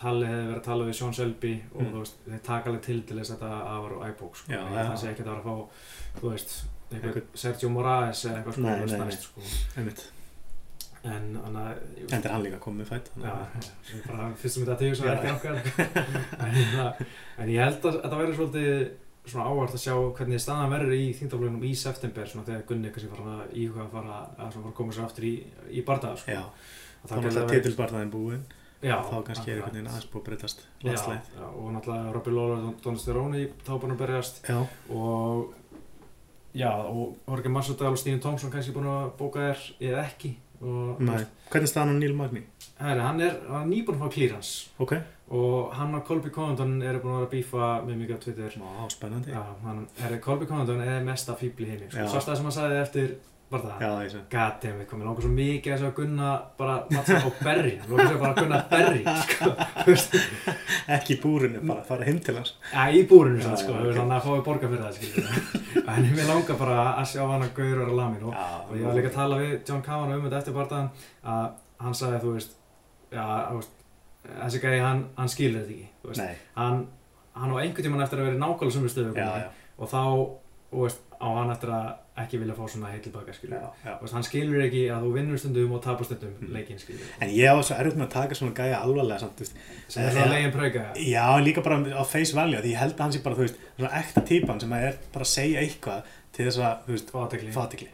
[0.00, 1.92] Halli hefði verið að tala við Sean Selby og Mm.
[1.98, 4.52] veist, þeir taka alveg til til þess að þetta afar á iBook sko.
[4.52, 5.68] Það sé ekki að vera að fá,
[6.30, 6.64] veist,
[7.34, 9.40] Sergio Moraes eða eitthvað sko, Nei, nei, næst, sko.
[11.02, 11.78] En hann að
[12.12, 13.06] En er hann líka komið fætt.
[13.16, 15.54] þannig að- fyrst sem þetta tíu svo ekki okkar
[16.44, 17.06] en, hérna,
[17.38, 18.90] en ég held að þetta verður svolítið
[19.30, 23.08] svona ávart að sjá hvernig staðan verður í þýndaflögnum í september svona þegar Gunni kannski
[23.14, 25.34] fara að íhuga að fara að að koma sér aftur í,
[25.72, 26.36] í bardaða sko.
[27.00, 28.42] Þá gæti náttúrulega verið- titilbarðaðin búinn,
[28.82, 31.30] já, þá kannski er einhvern veginn aðeins búið að breytast landslæð.
[31.40, 34.58] og náttúrulega Robby Lawler og Donald Steroni þá búin að berjast Já,
[34.90, 35.54] og
[36.54, 40.34] já, og Jorge Masvidal og Stíni Thompson kannski búin að bóka þér eða ekki.
[40.60, 42.42] Hvernig er staðan á Neil Magni?
[42.80, 44.92] Herri, hann er, er nýbúin að fá klírans Ok.
[45.32, 48.56] og hann og Colby Covington eru búin að vera að bífa mjög mikið á Twitter
[48.60, 49.30] Má, spennandi.
[49.32, 51.96] Já, hann, herri, Colby Covington er mesta fíbl í heimi sko.
[52.04, 52.08] Já.
[52.12, 53.16] Sást það sem hann sagði eftir
[53.50, 54.20] bara það Já, ég sé.
[54.32, 56.28] Goddammit, komið langar svo mikið að þess að Gunna
[56.60, 59.50] bara matta á berri Þú veist bara að Gunna berri sko.
[60.96, 62.54] Ekki í búrinu, bara fara heim til hans.
[62.72, 64.04] ja, í búrinu Já, sann, sko, já, þú veist ok.
[64.04, 65.26] hann að fái borga fyrir það skilur.
[65.90, 68.86] En mér langar bara að sjá hann að gaur vera lamin og, Já, og ég
[68.86, 70.90] var líka að tala við John Kavanagh um þetta eftir barðan
[71.34, 71.46] að
[71.80, 72.56] hann sagði þú veist
[73.10, 73.26] já,
[74.30, 76.82] þessi gæði hann, hann skilur þetta ekki, veist, Nei, hann,
[77.38, 79.48] hann á einhvern tímann eftir að vera í nákvæmlega sömu stöðu já, já,
[79.80, 80.02] og þá,
[80.70, 81.88] þú veist, á hann eftir að
[82.24, 83.94] ekki vilja fá svona heil tilbaka, já, já.
[84.12, 86.52] Hann skilur ekki að þú vinnur stundum og tapar stundum Mm.
[86.54, 89.54] leikinn, skilur En ég á svo erfitt með að taka svona gæja alvarlega samt, veist.
[89.88, 90.20] sem er Já.
[90.20, 93.12] það legin prauka Já, en líka bara á face value, því ég held að hann
[93.12, 96.02] sé bara, þú veist, svona ekta típan sem að er bara að segja eitthvað
[96.40, 97.88] til þess að, þú veist, fatikli,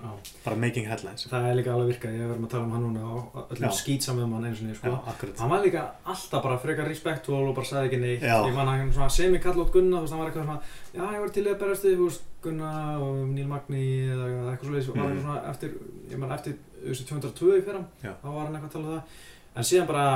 [0.44, 1.24] bara making headlines.
[1.30, 4.22] það er líka alveg virkað, ég verið að tala um hann núna og öllum skýtsamum
[4.26, 7.66] um hann eins og Já, sko hann var líka alltaf bara frekar respektúal og bara
[7.66, 8.22] sagði ekki neitt.
[8.22, 8.37] Já.
[8.46, 10.61] ég man hann svona semi kall út Gunna þú veist, hann var eitthvað svona
[10.94, 12.70] já, ég var til að berast við, þú veist, Gunna
[13.02, 14.88] og Níl Magni eða eitthvað svoleiðis.
[14.88, 15.12] Og var Mhm.
[15.12, 15.70] eitthvað svona eftir,
[16.12, 16.54] ég man eftir
[16.87, 18.12] þessu 202 í fyrra, Já.
[18.22, 19.02] þá var hann eitthvað að tala um það.
[19.56, 20.06] En síðan bara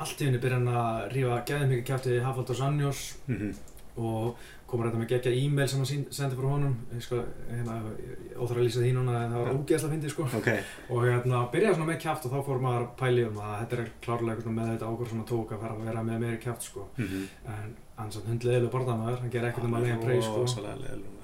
[0.00, 3.54] allt í henni byrja hann að rífa gæðið mikið kjáttið í Hafald og Sannjós Mm
[4.00, 4.36] og
[4.70, 6.76] komur þetta með geggja e-mail sem hann sendi frá honum.
[7.02, 7.76] Sko, hérna,
[8.36, 10.26] óþar að lýsa því núna en það var ógeðslega fyndið sko.
[10.38, 10.50] Ok,
[10.88, 13.78] og hérna byrjaði svona með kjátt og þá fór maður að pæli um að þetta
[13.80, 16.86] er klárlega með þetta ákvör svona tók að fara að vera með meiri kjátt sko.
[16.96, 17.26] Mhm.
[17.54, 20.44] en hann samt hundleðilega borðamaður, hann ger ekkert um að leiða preið sko.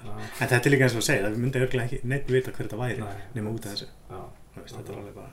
[0.05, 2.67] En þetta er líka eins og að segja, það myndi örglega ekki neitt vita hver
[2.67, 3.87] þetta væri, nema út af þessu.
[4.11, 4.21] já.
[4.57, 5.27] Veist, bara...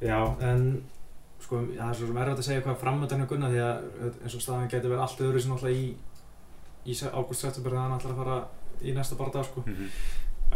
[0.00, 0.18] já,
[0.50, 0.62] en
[1.44, 3.88] sko, það er svo erfitt að segja hvað framöndan er gunna því að
[4.24, 5.82] eins og staðan getur verið allt öðru sem alltaf í
[6.88, 8.38] í ágúst september þegar hann ætlar að fara
[8.82, 9.64] í næsta barða sko.
[9.66, 9.90] Mhm.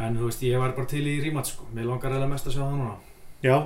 [0.03, 1.67] en þú veist, ég var bara til í rímat sko.
[1.75, 2.95] Mér langar eða mest að sjá það núna.
[3.43, 3.57] Já,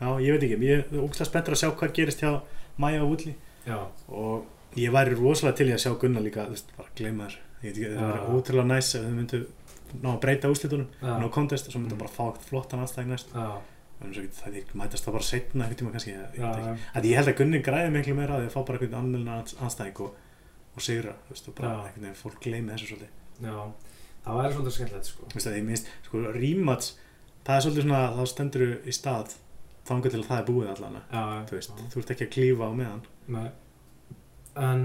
[0.00, 2.40] já, ég veit ekki, ég er ógæslega spenntur að sjá hvað gerist hjá
[2.76, 3.22] Maja og
[3.66, 3.78] já,
[4.08, 4.44] og
[4.76, 7.36] ég væri rosalega til í að sjá Gunnar líka, veist, bara gleyma þér.
[7.62, 9.40] Ég veit ekki, það væri ótrúlega næs ef þau myndu
[10.02, 11.98] ná að breyta úrslitunum, já, ná contest og svo myndu Mm.
[11.98, 13.32] bara fá eitthvað flottan aðstæðing næst.
[13.32, 18.14] það mætast það bara setna einhvern tíma kannski, ég, ég held að Gunni græði miklu
[18.14, 20.12] meira að fá bara einhvern annan anstæðing og,
[20.76, 21.78] og sigra, þú veist, og bara Já.
[21.86, 23.10] einhvern veginn fólk gleymi þessu svolítið.
[23.42, 23.56] já,
[24.26, 26.92] það væri svolítið skemmtilegt sko Þú veist, að ég minnst, sko, rematch,
[27.46, 29.34] það er svolítið svona, þá stendur þú í stað
[29.86, 31.90] þangað til að það er búið allan, já, þú veist, já.
[31.92, 33.02] þú ert ekki að klífa á meðan.
[33.36, 33.50] Nei.
[34.56, 34.82] en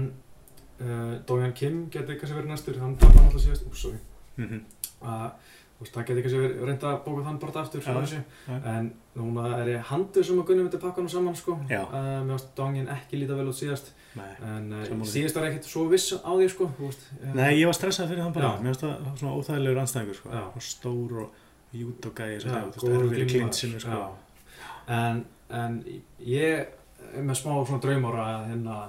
[0.80, 3.98] uh, Dójan Kim geti kannski verið næstur hann tapar náttúrulega síðast úr,
[4.36, 4.62] Mm
[5.02, 5.32] að
[5.82, 8.20] veist, það geti kannski verið reynda að bóka þann bara aftur þessu.
[8.48, 8.56] já.
[8.72, 11.56] en núna er ég handur sem að Gunni myndi pakka hann saman sko.
[11.68, 13.92] Uh, mér varst Dóngin ekki líta vel út síðast.
[14.16, 14.32] Nei.
[14.44, 17.70] en uh, síðast var ég ekkert svo viss á því sko veist, uh, Nei, ég
[17.70, 22.08] var stressað fyrir hann bara, mér finnst það svona óþægilegur anstæðingur, sko, stór og jút
[22.10, 23.30] og gæði, erfið í glímumaður.
[23.32, 24.02] klinsinu, sko.
[24.92, 25.78] En, en
[26.28, 26.66] ég
[27.16, 28.80] er með smá svona draumóra að hérna,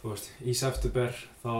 [0.00, 1.56] þú veist, í september þá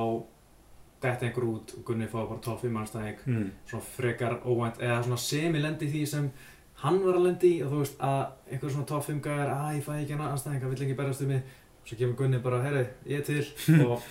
[1.02, 3.50] detti einhver út og Gunni fá bara top 5 anstæðing Mm.
[3.66, 6.30] svona frekar óvænt eða svona semi-lendi því sem
[6.82, 9.82] hann var að lendi og þú veist að einhver svona top 5 gæðar að ég
[9.84, 11.42] fæ ekki hann anstæðing, hann vill ekki berast um mig
[11.86, 13.46] svo kemur Gunni bara, herri, ég er til
[13.88, 14.02] og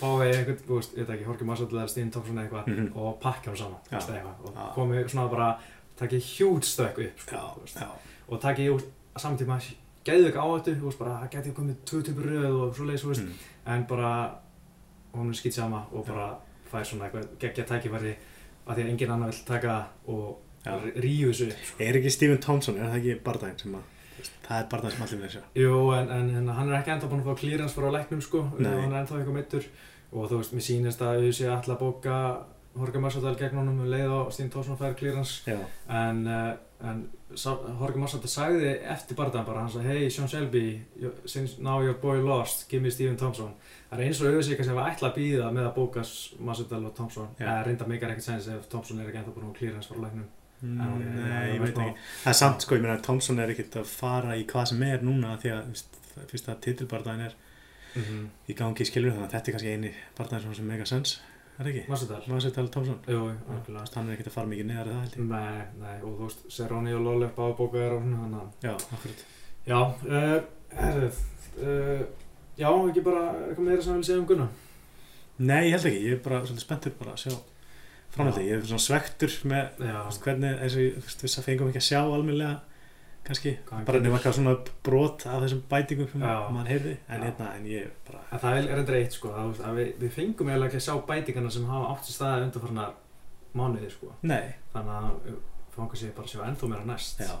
[0.00, 2.92] fái einhvern, þú veist, ég veit ekki Horki Marsall eða Stín eða eitthvað Mhm.
[2.96, 4.74] og pakka hann saman, veist, eitthvað og Já.
[4.74, 5.58] komi svona bara,
[5.96, 7.36] takki hjút stökk upp, sko,
[7.76, 7.86] já,
[8.28, 8.82] og takk ég
[9.18, 9.60] samtíma
[10.04, 13.08] geðu ekki áhættu þú veist bara það geti komið tvö typur röð og svoleiðis þú
[13.12, 13.32] veist Mm.
[13.66, 14.34] en bara
[15.14, 16.28] hún er skýt sama og bara
[16.70, 18.14] fær svona eitthvað geggja tækifæri
[18.66, 20.38] af því að enginn annar vill taka og
[21.00, 21.82] ríu þessu upp sko.
[21.82, 23.84] Er ekki Stephen Thompson, er það ekki bardaginn sem að,
[24.46, 25.42] það er bardaginn sem allir vilja sjá.
[25.56, 28.44] Jú en, en, en hann er ekki enda búinn að fá klírans frá læknum sko
[28.58, 28.70] Nei.
[28.70, 29.68] hann er ennþá eitthvað meittur
[30.10, 32.16] og þú veist mér sýnist að við séum alltaf að bóka
[32.80, 37.00] Horka Massadal gegn honum um leið og Stín Tórsson fær klírans Já, en, uh, en
[37.78, 40.80] Horka Massadal sagði eftir barðan bara hann sagði hey Sean Shelby
[41.60, 43.52] now your boy lost give me Stephen Thompson
[43.90, 46.04] það er eins og auðvitað sem var ætla að býða með að bóka
[46.48, 47.44] Massadal og Thompson Já.
[47.46, 50.28] eða reynda meikar ekkert sens ef Thompson er ekki ennþá búinn að klírans frá læknum
[50.60, 51.92] Mm, ok, nei, já, ég veit ekki.
[52.20, 55.00] Það er samt, sko, ég meina, Thompson er ekkert að fara í hvað sem er
[55.00, 55.94] núna því að, þú veist,
[56.28, 57.36] fyrst að titilbardaginn er
[57.96, 58.26] Mhm.
[58.46, 61.14] í gangi skilur þannig að þetta er kannski eini bardaginn sem mega sens,
[61.60, 61.82] er ekki?
[61.90, 62.98] Massadal tala Thompson.
[63.10, 63.26] Jú,
[63.66, 65.28] veist, hann er ekkert að fara mikið neðar í það held ég.
[65.30, 68.08] Nei, nei, og þú veist, Serroni og Lolli báðu bókaðar og
[68.40, 69.24] að Já, akkurat.
[69.68, 70.38] Já, uh,
[70.80, 71.20] herrið,
[71.60, 72.02] uh,
[72.56, 74.48] já, ekki bara eitthvað meira sem við vil segja um Gunnar
[75.40, 77.34] Nei, ég held ekki, ég er bara svolítið spenntur bara að sjá
[78.10, 81.70] framhaldi, ég er svona svektur með Já, hvernig, eins og ég, þú veist, að fengum
[81.70, 82.69] ekki að sjá almennilega
[83.30, 84.54] kannski, bara nefnum eitthvað svona
[84.86, 88.82] brot af þessum bætingum sem maður heyrði, en hérna, en ég bara, en það er
[88.82, 91.92] endur eitt, sko, að, að við, við fengum eiginlega ekki að sjá bætingarna sem hafa
[91.94, 92.98] átt sér staði undanfarnar
[93.56, 94.12] mánuði, sko.
[94.26, 95.38] Nei, Þannig að
[95.70, 97.20] við fangum sér bara að sjá ennþá meira næst.
[97.22, 97.34] Já,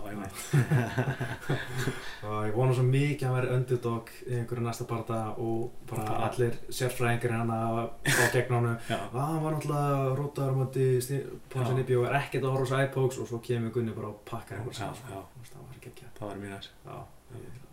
[2.30, 6.28] Og ég vona svo mikið að vera underdog í einhverju næsta barða og bara Bara-
[6.30, 8.76] allir sérfræðingar hann að fá gegn honum.
[8.88, 10.86] Já, að hann var náttúrulega rótaður á móti
[11.50, 11.76] Ponsi Já.
[11.80, 14.60] Nibbi og er ekkert að horfa á iPokes og svo kemur Gunni bara og pakkar
[14.60, 15.24] einhver saman sko.
[15.50, 16.38] það var ekki ekki það var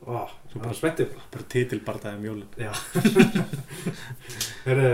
[0.08, 2.24] ó, Svo það bara- var spenntið bara bara titilbardaði um
[2.58, 2.72] já.
[4.68, 4.90] Herru,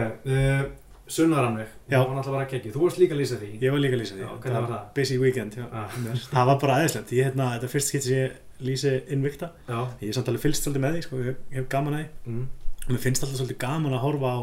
[1.13, 1.97] Sunnaranveg Já.
[1.99, 3.49] hún var náttúrulega bara ekki þú varst líka að lýsa því.
[3.61, 4.87] Ég var líka að lýsa því, Já, hvernig var það?
[4.97, 5.65] busy weekend já.
[5.71, 5.97] Ah.
[6.33, 8.31] það var bara aðeinslegt, ég hérna, þetta fyrst skipt sem ég
[8.63, 11.69] lýsi Invicta Já, ég er samt alveg fylgst svolítið með því sko, ég ég hef
[11.73, 12.33] gaman að því.
[12.33, 12.47] Mm.
[12.83, 14.39] og mér finnst alltaf svolítið gaman að horfa á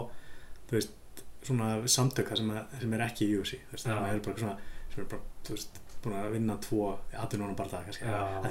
[0.70, 4.20] þú veist, svona samtöka sem, er- sem er ekki í UFC þú veist, það er
[4.26, 4.56] bara svona
[4.94, 8.04] sem er bara, þú veist, búin að vinna tvo aðtunónum bara það kannski,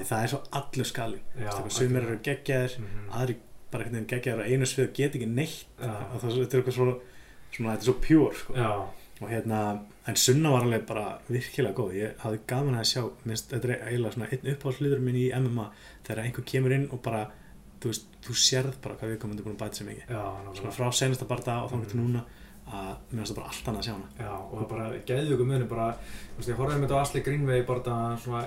[0.09, 3.07] það er svo allur skalin þú veist, sumir eru geggjaðir Mhm.
[3.21, 3.35] aðri
[3.71, 5.65] bara einhvern veginn geggjaðir á einu svið og get ekki neitt.
[5.79, 6.95] Og það, þetta er eitthvað svona,
[7.51, 8.53] svona þetta er svo pure sko.
[9.19, 13.49] Og hérna, en Sunna var alveg bara virkilega góð, ég hafði gaman að sjá minnst,
[13.51, 15.65] þetta er eiginlega svona einn uppáhaldsliður minn í MMA,
[16.07, 17.25] þegar einhver kemur inn og bara,
[17.83, 20.13] þú veist, þú sérð bara hvað við komum til búin að bæta sér mikið.
[20.61, 21.89] Svona frá senasta barða og þá Mhm.
[21.91, 22.23] til núna
[22.69, 24.09] að mér finnst það bara allt annað að sjá hana.
[24.19, 27.01] Já, og það bara geðið ykkur muni bara, þú veist, ég horfði með þetta á
[27.03, 28.41] Asli Greenway bara svona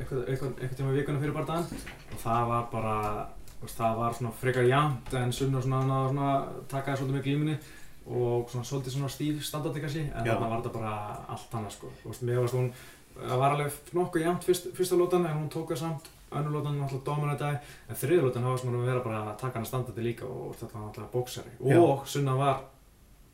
[0.00, 1.66] einhver, einhver tíma í vikunum fyrir bardaðan
[2.12, 3.26] og það var bara,
[3.64, 6.30] það var svona frekar jæmt en sunna svona, svona, svona
[6.68, 7.58] takaði svolítið með glímunni
[8.06, 10.94] og svona svolítið svona stíf standardi kannski en þarna var þetta bara
[11.34, 12.72] allt annað sko, þú veist, mér varst hún,
[13.18, 16.10] það var alveg nokkuð jæmt fyrst, fyrsta lótan en hún tók það samt.
[16.30, 17.56] Önnur lótan náttúrulega dominantaði
[17.90, 20.76] en þriður lótan hafa svona að vera bara að taka hana standardi líka og þetta
[20.76, 22.60] var náttúrulega bóksari og sunna var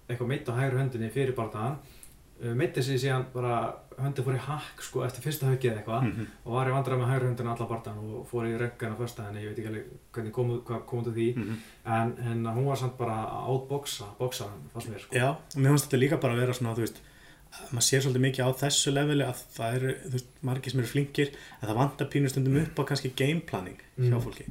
[0.08, 1.76] eitthvað meitt á hægri höndinni fyrir bardaðan
[2.54, 6.26] meitti sig síðan bara höndin fór í hakk sko eftir fyrsta höggið eða eitthvað -hmm.
[6.44, 9.40] og var í vandræði með hægri höndin alla bardaðan og fór í röggan á föstudaginn
[9.42, 11.56] ég veit ekki alveg hvernig kom, hvað kom því Mhm.
[11.86, 15.68] en, en hún var samt bara að átboksa boksaðan fannst mér sko Já, og mér
[15.72, 17.00] finnst þetta líka bara að vera svona, þú veist
[17.56, 20.80] að maður sér svolítið mikið á þessu leveli að það eru, þú veist, margir sem
[20.80, 21.28] eru flinkir
[21.62, 24.20] en það vantar pínustundum upp á kannski game planning hjá Mm.
[24.20, 24.44] fólki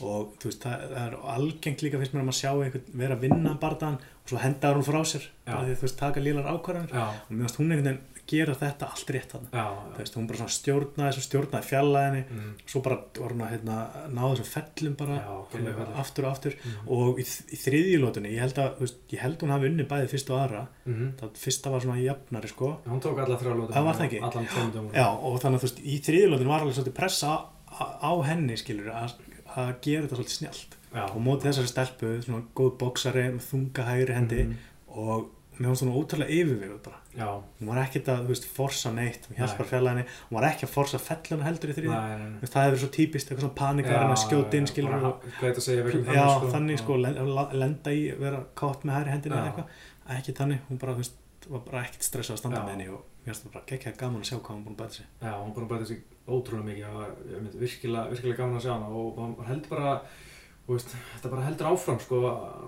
[0.00, 3.14] og þú veist, það, það er algengt líka finnst mér að maður sjá einhvern vera
[3.16, 5.56] að vinna barðan og svo hendaður hún frá sér Já.
[5.58, 6.94] því þú veist, taka lílar ákvarðanir.
[6.94, 10.38] Já, og finnst hún einhvern veginn gera þetta allt rétt já, þú veist, hún bara
[10.38, 13.78] svona stjórnaði þessu stjórnaði fjallaðinni mm, svo bara var hún að hérna,
[14.14, 15.96] ná þessum fellum bara Já, geðveikum fellum.
[16.04, 16.54] aftur og aftur.
[16.62, 20.10] Mm, og í, í þriðjulótunni, ég held að veist, ég held hún hafi unni bæði
[20.14, 20.62] fyrst og aðra.
[20.86, 22.70] Mm, það fyrsta var svona jafnari sko.
[22.86, 24.22] Hún tók alla þrjá lóta Það var það ekki?
[25.02, 28.56] já, og þannig að þú veist, í þriðjulótunni var alveg svolítið pressa á, á henni
[28.60, 29.18] skilur að,
[29.58, 33.86] að gera þetta svolítið snjált já, og mótið þessari stelpu, svona góð bóksari með þunga
[33.90, 34.58] hægri hendi Mhm.
[34.88, 36.30] og mér finnst hún ótrúlega
[37.16, 37.26] já,
[37.60, 40.72] hún var ekkert að, þú veist, forsa neitt hún hjálpar fjallaðinni, hún var ekki að
[40.72, 41.74] forsa felluna heldur í
[42.40, 45.06] veist, það hefur verið svo típist eitthvað svona panikar en að skjóta inn skilur bara,
[45.12, 45.22] og
[45.60, 46.96] að segja verkefni já, þannig, þannig sko,
[47.62, 49.44] lenda í vera kátt með hægri Já.
[49.52, 49.66] eitthvað.
[50.16, 51.16] Ekki þannig, hún bara, þú veist,
[51.52, 52.64] var bara ekkert stressað að standa Já.
[52.64, 54.80] með henni og mér finnst það bara geggja gaman að sjá hvað hún búin að
[54.82, 55.06] bæta sig.
[55.22, 59.16] Já, hún bara bæti sig ótrúlega mikið og virkilega, virkilega gaman að sjá hana og
[59.20, 60.00] hún heldur bara,
[60.68, 62.20] veist, þetta bara heldur áfram sko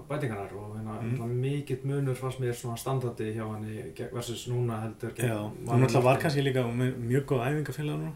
[0.08, 1.14] bætingarnar og hérna Mm.
[1.20, 1.36] mm.
[1.40, 3.44] mikill munur fannst mér svona standardi hjá
[3.94, 8.12] gegn- versus núna heldur Já, Marlon alltaf var kannski líka með mjög góð æfingafélag núna.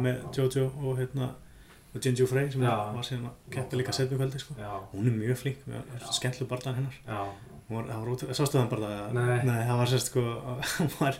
[0.00, 1.28] Með Jojo og hérna
[1.94, 2.92] og Jinju Frey sem Já.
[2.94, 4.54] var síðan að keppa líka setjum kvöldi sko.
[4.58, 5.58] Já, hún er mjög flink,
[6.12, 6.96] skemmtlu barðan hennar.
[7.70, 9.62] Var, það var ótrúlega, sástu þann barða Nei.
[9.66, 10.22] það var sérst sko
[11.00, 11.14] var,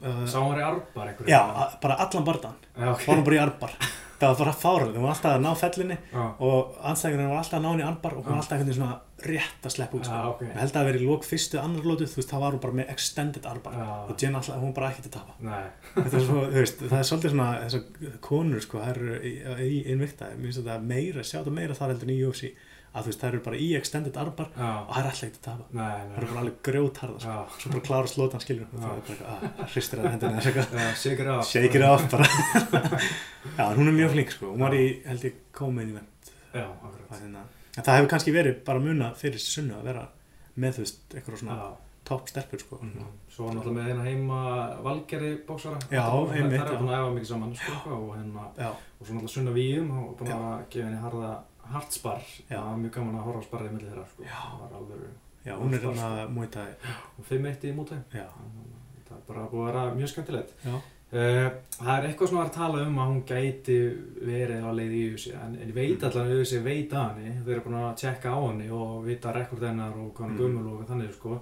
[0.00, 1.28] uh, sá hún var í arbar einhverju?
[1.28, 1.40] Já,
[1.82, 3.02] bara allan barðan já, ok.
[3.06, 3.74] Var hún bara í arbar
[4.20, 7.58] það var bara fárlega, hún var alltaf að ná fellinni Já, og anstæðingarinn var alltaf
[7.58, 9.98] að ná henni í arbar og hún var alltaf einhvern veginn svona rétt að sleppa
[9.98, 10.16] út sko.
[10.16, 10.42] Já, ok.
[10.46, 12.76] ég held að það verið lók fyrstu annar lótu þú veist, það var hún bara
[12.78, 13.88] með extended arbar Já.
[14.08, 15.34] og Jen alltaf, hún bara ekkert að tapa.
[15.96, 19.32] Þetta er svo, þú veist, það er svolítið svona þessar konur sko, það eru í,
[19.66, 22.52] í Invicta, mér finnst þetta meira, sjá þetta meira þar heldur en í UFC,
[22.90, 25.36] að þú veist, það eru bara í extended arbar já, og það er alltaf ekkert
[25.40, 25.66] að tapa.
[25.74, 27.34] Það eru bara alveg grjótharða sko.
[27.62, 30.40] Svo bara klára slótan skilur og það er bara, að, hristir að hendina
[30.80, 32.26] já, sigur af shake it off bara.
[33.60, 36.66] Já, hún er mjög flink sko, hún var í, held ég, komið í vend Já,
[36.66, 37.20] akkurat.
[37.20, 40.02] En það hefur kannski verið bara muna fyrir sunnu að vera
[40.60, 41.68] með þú veist, eitthvað svona Já,
[42.10, 42.80] topp stelpur sko.
[42.82, 43.10] Mhm.
[43.30, 44.40] Svo var náttúrulega með hérna heima
[44.82, 45.30] valgeri
[46.34, 49.54] einmitt, Það er búin að æfa mikið saman sko, og, hérna, og svo náttúrulega Sunna
[49.54, 51.30] Víum og búin að gefa henni harða
[51.74, 52.22] hartspar.
[52.50, 52.56] Já.
[52.58, 54.28] Það var mjög gaman að horfa á sparrið millir þeirra sko.
[54.30, 55.10] Það var alveg
[55.48, 58.26] já, hún er hérna mútið, og 5-1 í múti já,
[59.10, 60.56] Það er bara búið að vera mjög skemmtilegt.
[61.10, 63.76] Uh, það er eitthvað sem var að tala um að hún gæti
[64.22, 67.32] verið á leið í USA en, en veit allan að USA veit að henni.
[67.42, 70.38] Þeir eru búin að tjekka á henni og vita rekord hennar og hvað hann Mm.
[70.38, 70.44] mm.
[70.44, 71.40] gömul og þannig sko.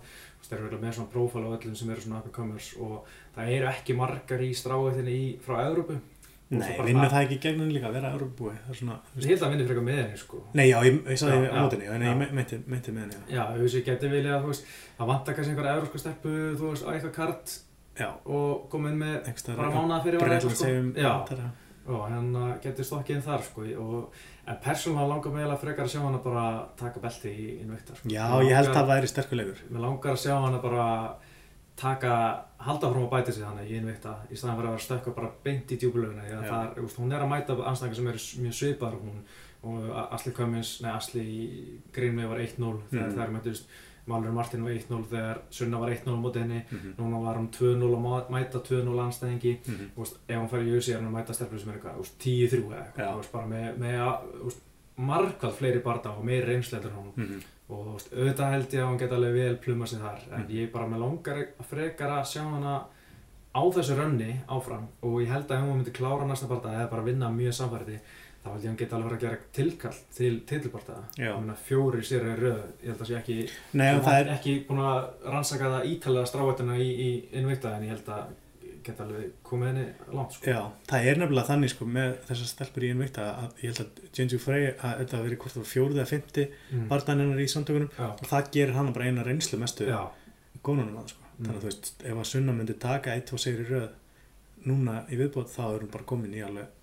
[0.48, 3.04] Þeir eru með svona prófál á öllum sem eru svona up and comers og
[3.36, 5.98] það eru ekki margar í stráðinni í, frá Evrópu
[6.50, 9.16] Nei, vinnur það- ekki gegn henni líka að vera Európabúi, það er svona, þú ég
[9.18, 9.28] veist.
[9.28, 10.38] held að vinni frekar með henni sko.
[10.54, 13.42] Nei, já, ég, ég sagði á já, mótinni, en ég me- meinti, með henni, já,
[13.60, 14.64] USA geti vilja þú veist
[14.98, 17.58] það vantar kannski einhverja evrópska steppu þú veist, á eitthvað kart
[18.00, 21.12] já, og koma inn með bara mánaða fyrir Breitland segjum, já,
[21.88, 24.12] og hérna getur stokkið inn þar sko og,
[24.48, 26.44] en persónulega langar mig eiginlega frekar að sjá hana bara
[26.76, 28.08] taka belti í Invicta sko.
[28.08, 31.14] Já, ég held að það væri sterkulegur Mér langar að sjá hana bara
[31.78, 32.12] taka,
[32.58, 35.30] halda frá að bæta sig þannig í Invicta í staðan fyrir að vera stökka bara
[35.44, 35.76] beint í
[36.84, 39.20] úst, hún er að mæta anstæðingar sem eru mjög svipar hún
[39.62, 41.24] og Asli Cummins, nei Asli
[41.92, 43.16] Greenway var 1-0 þegar Mm.
[43.18, 43.64] þær mættust
[44.08, 46.94] Malur Martin var 1-0 þegar Sunna var 1-0 á móti henni Mhm.
[46.98, 49.90] núna var hún 2-0 að mæta 2-0 anstæðingi Mhm.
[49.94, 51.94] Þú veist, ef hún fær í USA er hún að mæta stelpur sem er eitthvað
[51.94, 54.52] þú veist, 10-3 eða eitthvað bara með, með
[54.98, 57.42] margkvæð fleiri barða og meiri reynsleitur hún Mhm.
[57.68, 60.40] Og þú veist, auðvitað held ég að hún geta alveg vel pluma sig þar en
[60.46, 60.50] Mhm.
[60.56, 62.76] ég bara með langar að frekar að sjá hana
[63.54, 66.90] á þessu rönni áfram og ég held að ef hún myndi klára næsta barða eða
[66.90, 67.98] bara vinna mjög samfærdi
[68.44, 71.54] þá held ég að hún geta alveg verið að gera tilkall til titilbarða Já.
[71.68, 74.80] fjóri sér er röð ég held að sé ekki Nei, ég það er, ekki búin
[74.80, 78.24] að rannsaka það ítalega strávætuna í, í innvikta en ég held að
[78.88, 79.84] geta alveg komið henni
[80.16, 80.50] langt sko.
[80.50, 80.58] já,
[80.90, 84.40] það er nefnilega þannig sko með þessar stelpur í innvikta að ég held að Genji
[84.42, 86.86] Frey, að þetta verið hvort það var fjórið eða fymti mm.
[86.92, 89.88] barðan hennar í samtökunum já, og það gerir hann bara eina reynslu mestu
[90.66, 91.28] gónunum að sko.
[91.28, 91.44] Mm.
[91.44, 93.88] þannig að þú veist, ef að Sunna myndi taka eitt og segir í röð
[94.66, 96.74] núna í viðbót þá er hún bara komin í alveg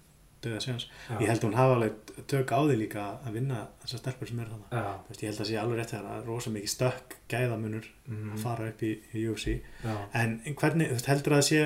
[0.46, 0.86] döða séans.
[1.20, 4.42] Ég held að hún hafa alveg tök á því líka að vinna þessar stelpur sem
[4.44, 4.76] er þannig.
[5.22, 8.70] ég held að sé alveg rétt þegar að rosa mikið stökk gæðamunur mm, að fara
[8.72, 9.96] upp í, í UFC já.
[10.22, 11.64] en hvernig, þú veist, heldur að sé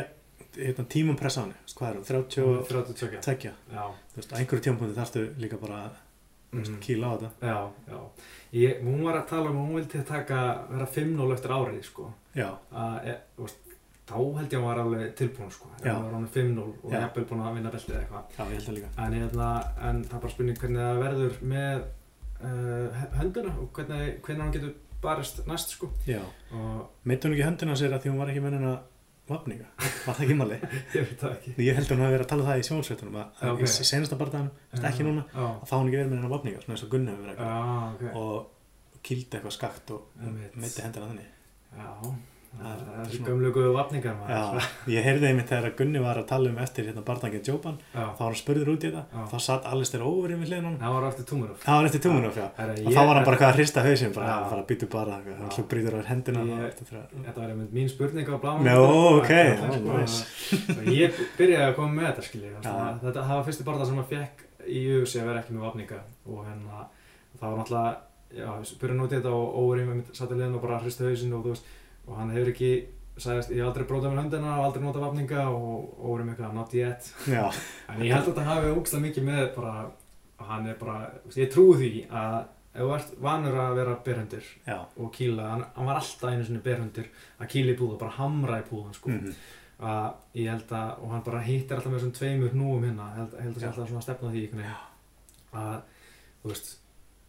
[0.58, 3.22] hérna, tímum pressa veist, hvað er það, 32 32
[3.74, 3.84] já,
[4.14, 5.98] þú veist, á einhverju tímapunkti þarftu líka bara að
[6.52, 6.80] veist, Mhm.
[6.82, 7.30] kýla á þetta.
[7.42, 7.58] Já,
[7.92, 8.00] já.
[8.54, 10.40] Ég, hún var að tala um að hún vildi taka
[10.72, 12.14] vera 5-0 eftir árið sko.
[12.36, 13.58] Já, að, e, veist,
[14.10, 15.68] þá held ég að hún var alveg tilbúin sko.
[15.84, 18.24] Hún var hann 5-0 og jafnvel búin að vinna beltið eða eitthvað.
[18.98, 19.50] En, hérna,
[19.90, 21.84] en það er bara spurning hvernig það verður með
[22.42, 25.90] uh, hönduna og hvernig, hvernig hann getur barist næst sko.
[26.08, 28.80] Já, og meitt hún ekki höndina sér að því hún var ekki með hennar
[29.34, 29.68] vapninga,
[30.06, 30.58] var það ekki máli?
[30.98, 31.14] Ég
[31.70, 33.64] ég held að hún hafi verið að tala það í sjónsveitunum að, Já, ok.
[33.66, 34.50] að í senasta barðan,
[34.90, 37.26] ekki núna að þá hún ekki verið með hennar vapninga, svona eins og Gunni hefur
[37.28, 38.20] verið já, eitthvað ok.
[38.24, 40.02] Og kýldi eitthvað skakt og
[40.60, 41.30] meitti hendina þannig.
[41.80, 41.90] Já,
[42.60, 44.16] Það er- svona- gömlu guðu vapningar.
[44.28, 47.78] Já, ég heyrði einmitt þegar að Gunni var að tala um eftir hérna barndangin Jópan,
[47.94, 50.02] já, þá var hann spurður út í þetta þá satt Alistair
[50.42, 52.48] við hliðin á hann það var eftir túmurof það var eftir túmunum já.
[52.50, 54.50] Og þá var hann bara eitthvað að hrista hausinn bara, Já.
[54.50, 56.76] bara býtu bara, hann hljóð brýtur á hendina Ég-
[57.30, 58.78] Þetta var einmitt mín spurning á bláma Nó,
[59.22, 60.26] ok, já, nice.
[60.90, 63.00] Ég byrjaði að koma með þetta skilji Já.
[63.06, 64.84] Þetta hafa fyrsti barða sem maður fekk í
[65.22, 65.64] að með
[66.28, 66.88] og hérna
[67.56, 67.62] var
[68.36, 68.50] já,
[68.82, 71.54] byrjaði nút í þetta og Óri satt í liðin og bara hristi hausinn og þú
[71.56, 71.64] veist
[72.10, 72.72] og hann hefur ekki
[73.20, 76.76] sagðist, ég hef aldrei brótað með höndina og aldrei notað vapninga og með eitthvað not
[76.78, 77.10] yet
[77.92, 80.98] en ég held að þetta hafi ógstað mikið með bara að hann er bara,
[81.36, 82.38] ég trúi því að
[82.70, 84.50] ef þú ert vanur að vera berhundur
[85.04, 88.60] og kýla, hann, hann var alltaf einu sinni berhundur að kýla í púða, bara hamra
[88.62, 89.10] í púðan sko.
[89.10, 89.34] Mhm.
[89.80, 93.36] að ég held að, og hann bara hittir alltaf með þessum tveimur hnúum hérna, held,
[93.40, 93.70] held að sé Já.
[93.70, 94.44] alltaf svona að stefna því
[95.60, 95.78] að,
[96.42, 96.72] þú veist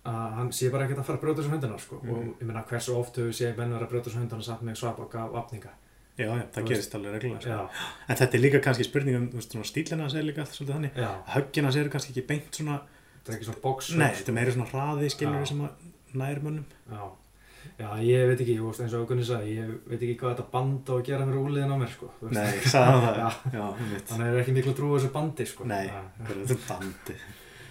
[0.09, 1.99] að hann sé bara ekkert að fara að brjóta þessum hundina sko.
[2.03, 2.11] Mhm.
[2.15, 4.79] og ég meina hversu oft hefur sé menn verið að brjóta þessum hundina samt með
[4.81, 5.73] svapaka vapninga
[6.17, 7.85] já, já, það gerist alveg reglulega sko.
[8.09, 10.75] en þetta er líka kannski spurning um þú veist, svona stílina hans er líka svolítið
[10.75, 11.01] þannig.
[11.37, 12.81] Höggina sér kannski ekki beint svona
[13.21, 15.89] þetta er ekki svona box nei, þetta er meiri svona hraði skilur sem að
[16.21, 16.65] nær mönnum.
[16.91, 17.03] Já,
[17.79, 20.89] já, ég veit ekki, veist, eins og Gunni sagði ég veit ekki hvað þetta band
[20.89, 23.85] á að gera fyrir úliðin á mér sko, nei, sagði hann það.
[24.11, 25.69] Þannig er ekki miklu að trúa þessu bandi sko.
[25.69, 25.85] nei,
[26.25, 27.19] þetta er bandi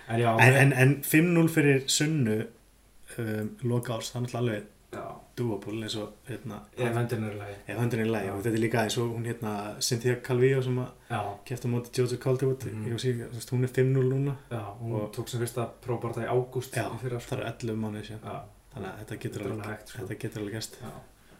[0.09, 2.39] En já, en, en, en 5-0 fyrir sunnu
[3.19, 4.67] um, loka árs, það er náttúrulega alveg
[5.39, 7.55] doable eins og hérna, ef hendin er lagi.
[7.67, 8.31] ef höndin er Já.
[8.33, 9.51] og þetta er líka eins og hún hérna
[9.85, 12.87] Cynthia Calvillo sem að kefta á móti Jojo Calderwood mm.
[13.53, 16.97] hún er 5-0 núna já, hún Og- tók sem fyrsta próbarta í ágúst sko.
[16.99, 18.41] það eru 11 mánuði síðan Já,
[18.73, 19.99] þannig að þetta getur er alveg, hægt, sko.
[20.01, 20.77] þetta getur alveg gæst.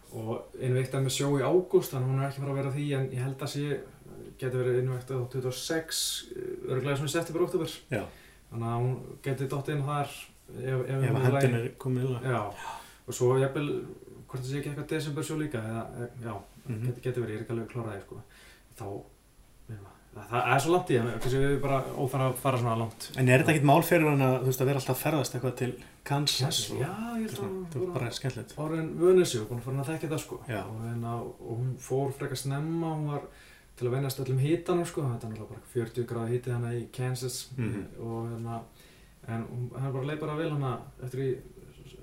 [0.10, 2.86] Og innveiktað með sjó í ágúst, þannig að hún er ekki fara að vera því,
[2.98, 3.80] en ég held að sé,
[4.42, 6.00] getur verið innveiktað á 26,
[6.70, 7.76] örgulega svona september, oktober.
[7.94, 8.04] Já.
[8.50, 11.26] Þannig að hún getur dótt inn þar ef, ef, ef hún að
[12.02, 12.40] er lag Já,
[13.08, 13.68] og svo jafnvel,
[14.30, 16.34] hvort það sé ekki eitthvað desember sjó líka, eða, já,
[16.70, 16.82] Mhm.
[16.86, 18.18] getur, getur verið, ég er ekki alveg kláraði, sko.
[18.78, 18.86] Þá,
[19.70, 23.08] það, það er svo langt í það, við bara óþarf að fara svona langt.
[23.18, 25.56] en er þetta ekkit mál fyrir hann að veist að vera alltaf að ferðast eitthvað
[25.62, 25.72] til
[26.10, 29.62] Kansas Já, og ég held að það er bara skemmtilegt Árin vunni sig og búin
[29.62, 30.62] að fara að þekka það sko Já.
[30.66, 33.22] og, hérna, og hún fór frekar snemma hún var
[33.80, 36.84] til að venjast öllum hitanum sko þetta er náttúrulega bara 40 gráði hiti hana í
[36.96, 37.86] Kansas Mhm.
[38.04, 38.60] og hérna
[39.28, 39.48] en
[39.80, 41.32] hann bara leið bara vel hana eftir í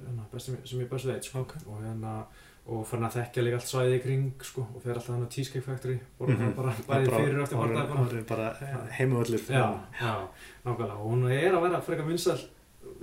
[0.07, 1.41] hérna, sem, sem ég best veit sko.
[1.41, 1.55] Ok.
[1.67, 2.25] og hérna
[2.67, 5.31] og fann að þekkja líka allt svæði í kring sko, og fer alltaf hann á
[5.31, 6.55] Cheesecake Factory og mm Mhm.
[6.57, 10.29] bara bæði fyrir og eftir barndag bara, bara heimavöldur Já, já,
[10.65, 12.39] nákvæmlega og hún er að vera frekar vinsal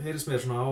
[0.02, 0.68] heyrist mér svona á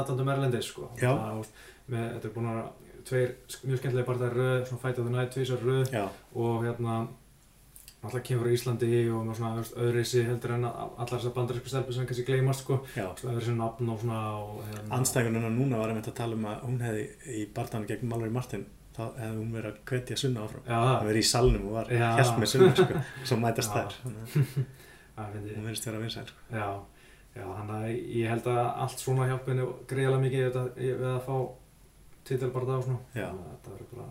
[0.00, 1.14] aðdandum erlendis sko Já.
[1.14, 1.46] Það,
[1.88, 2.68] með, þetta er búin að
[3.04, 3.34] tveir
[3.64, 7.08] mjög skemmtilega barðar röð, svona Fight of the Night tvísar röð já, og hérna
[8.04, 12.06] alltaf kemur á Íslandi og með svona öðruvísi heldur en allar þessar bandarísku stelpur sem
[12.06, 12.76] kannski gleymast sko.
[12.94, 14.20] Öðruvísi nafn og svona
[14.68, 17.06] hérna, Anstæðununa núna var einmitt að tala um að hún hefði
[17.40, 18.66] í barndan gegn Mallory Martin
[18.98, 20.62] þá hefði hún verið að hvetja sunna áfram.
[20.68, 22.06] Hún verið í salnum og var Já.
[22.20, 23.98] hjælt með sunna sko, svo mætast þær.
[25.18, 26.26] Hún verðist vera vinsæl.
[26.28, 26.42] Sko.
[26.54, 26.66] Já,
[27.34, 31.24] já, þannig að ég held að allt svona hjálpi henni greiðlega mikið við, þetta- að
[31.26, 31.36] fá
[32.28, 33.00] titilbarða og svona.
[33.14, 34.06] Það verður bara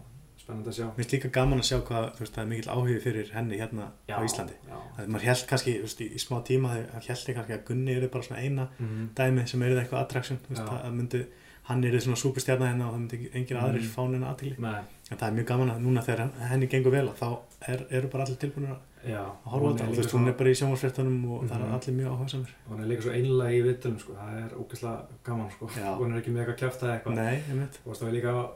[0.48, 2.72] spennandi að sjá Mér finnst líka gaman að sjá hvað, þú veist, það er mikill
[2.74, 4.54] áhugi fyrir henni hérna á Íslandi.
[4.64, 4.78] já.
[4.98, 7.66] Það maður held kannski, þú veist, í, í smá tíma það held ég kannski að
[7.68, 9.10] Gunni eru bara svona eina Mhm.
[9.16, 10.70] dæmi sem eru eitthvað attraction, þú veist, Já.
[10.72, 11.26] það það myndi,
[11.68, 13.96] hann eru svona superstjarnar hérna og það myndi engin aðrir Mhm.
[13.96, 14.58] fánin aðtíli.
[14.60, 14.82] Nei,
[15.12, 18.08] En það er mjög gaman að núna þegar henni gengur vel að þá er, eru
[18.10, 19.88] bara allir tilbúinir að já að horfa á þetta.
[19.88, 21.64] og Þú veist, hún er bara í sjónvarsfréttunum og það Mhm.
[21.64, 22.50] er allir mjög áhugasamir.
[22.70, 24.14] hún er líka svo einlega í vittunum sko.
[24.14, 25.68] það er ógeðslega gaman sko.
[25.68, 25.98] Já.
[25.98, 27.80] hún er ekki með eitthvað eitthvað Nei, ég veit.
[27.86, 28.50] og það er líka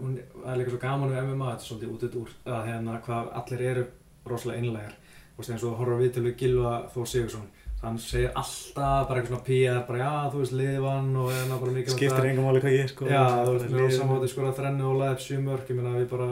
[0.00, 2.98] hún það er líka svo gaman við MMA þetta er svolítið út úr að hérna
[3.06, 3.86] hvað allir eru
[4.30, 4.94] rosalega einlegar
[5.38, 7.48] og eins og horfum við til við Gilva Þór Sigursson
[7.80, 11.72] hann segir alltaf bara eitthvað svona PR bara já þú veist liðvann og hérna bara
[11.76, 13.06] mikið Skiptir engum máli hvað ég sko.
[13.08, 15.94] já þú veist við á liðið- samváti skora þrennu og laðið sjö mörk ég meina
[15.96, 16.28] við bara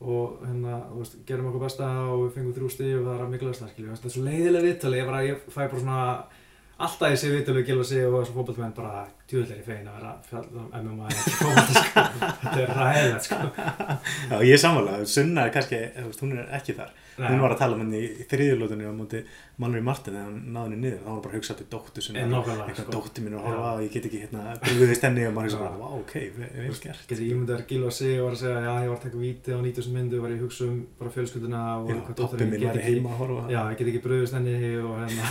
[0.00, 3.22] og hérna þú veist gerum okkur besta og við fengum þrjú stíð og það er
[3.24, 5.00] að mikilvægast það skilju þetta er svo leiðilega viðtali
[6.78, 9.96] alltaf ég sé viðtali við Gilva sig og þessu fótballmenn bara djúðlega í fegin að
[9.98, 12.04] vera að fjalla um MMA en ekki fótball sko
[12.44, 13.40] þetta er ræðilegt sko
[14.30, 14.98] Já, ég er sammála.
[15.08, 16.92] Sunna er kannski, þú veist, hún er ekki þar.
[17.18, 19.20] Hún var að tala um henni í þriðjulótunni á móti
[19.58, 20.98] Mallory Martin þegar hann náði henni niður.
[21.02, 22.92] þá var hún bara að hugsa til dóttu nákvæmlega, Eitthvað sko.
[22.94, 25.58] dóttu mín er að horfa á, ég get ekki hérna brugðist henni og maður Já.
[25.58, 27.02] bara, vá, ok, vel gert.
[27.10, 29.58] Getur ímyndar Gilva sig og var að segja já ég var að taka víti á
[29.58, 33.02] 9000 myndu var ég að hugsa um bara fjölskylduna og hvað dótturinn minn get ekki
[33.02, 35.26] að já ég get ekki bröðust henni og hérna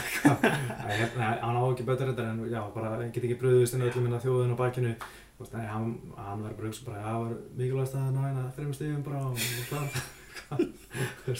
[0.98, 4.56] hérna, hann á ekki betur þetta en já bara ég get ekki bröðust henni öllum
[4.58, 4.96] bakinu.
[5.38, 8.08] Þú veist, nei, hann, hann verður bara að hugsa bara já það var mikilvægast að
[8.16, 10.06] ná hérna þreim stíðum bara og og klára
[11.28, 11.38] Þú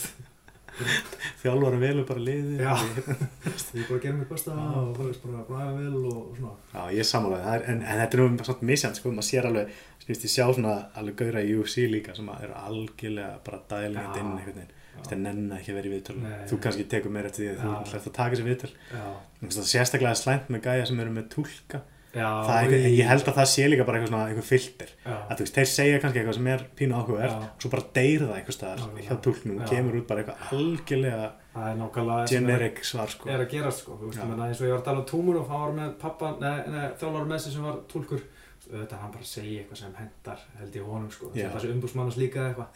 [0.86, 2.58] veist, Þjálfarum velur bara liði.
[2.62, 2.74] Já.
[2.78, 7.00] Ég- bara gerum mitt besta og þú veist bara bræða vel og svona Já, ég
[7.04, 9.72] er sammálaðið, en, en þetta er nú svona misjant, sko, maður sér alveg,
[10.08, 14.34] ég sjá svona alveg gauðra í UFC líka sem að eru algjörlega bara dælingat inn
[14.38, 14.74] einhvern veginn.
[14.98, 16.22] Það nenni ekki að vera í viðtölu.
[16.24, 16.38] Nei.
[16.50, 18.70] Þú kannski tekur meira eftir því að þú ætlar að taka þessi viðtöl.
[18.90, 19.04] já
[19.38, 21.82] Þú veist, það er sérstaklega slæmt með gæja sem eru með túlka.
[22.18, 24.90] Það eitthvað- ég held að það sé líka bara eitthvað svona, eitthvað filter.
[25.06, 25.16] já.
[25.30, 28.22] Að þú veist, þeir segja kannski eitthvað sem er pínu áhugavert og svo bara deyr
[28.28, 31.78] það eitthvað staðar hjá túlknum og kemur út bara eitthvað algjörlega það er
[32.22, 33.30] er- generic svar, sko.
[33.30, 35.48] er að gerast sko, þú veist, eins og ég var að tala um Túmur og
[35.50, 38.22] hann var með pappa, nei, nei þjálfur með sem var túlkur,
[38.68, 42.68] auðvitað hann bara segja eitthvað sem hendar, held ég honum sko, þessi umbúsmannars líka eitthvað.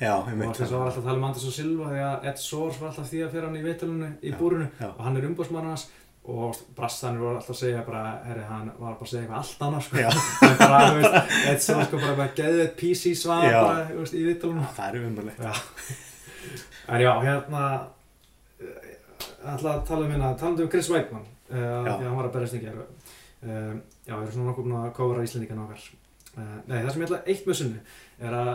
[0.48, 2.90] Og þess að var alltaf að tala um Anders og Silva að Ed Soares var
[2.90, 4.32] alltaf því að fyrir hann í vitalunni í
[4.80, 4.88] Já.
[4.88, 5.88] og hann er umbúsmannars
[6.30, 9.64] og Brassanir voru alltaf að segja bara, herri, hann var bara að segja eitthvað allt
[9.66, 13.58] annars sko, en bara, þú veist, Ed Soares sko bara með geðið PC svar Já.
[13.58, 15.42] bara, þú veist, í vitalunum Já, það er umhverfilegt.
[15.42, 15.54] Já.
[16.92, 17.64] En já, hérna
[18.62, 18.92] eh,
[19.50, 21.96] að tala um hérna, talandi um Chris Weidmann uh, Já.
[21.96, 23.74] því að hann var að berjast í gerð uh,
[24.06, 25.86] Já, við erum svona nokkuð búin að kóra Íslendingan okkar
[26.38, 27.84] uh, Nei, það sem ég ætla eitt með sunnu
[28.22, 28.52] er að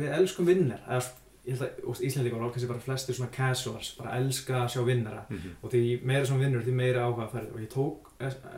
[0.00, 1.00] við elskum vinnir eða
[1.46, 4.82] ég held að úst, Íslendingar og ákveðs bara flestir svona casuals bara elska að sjá
[4.84, 5.56] vinnara Mhm.
[5.62, 8.10] og því meira sem vinnur, því meira áhuga að ferði og ég tók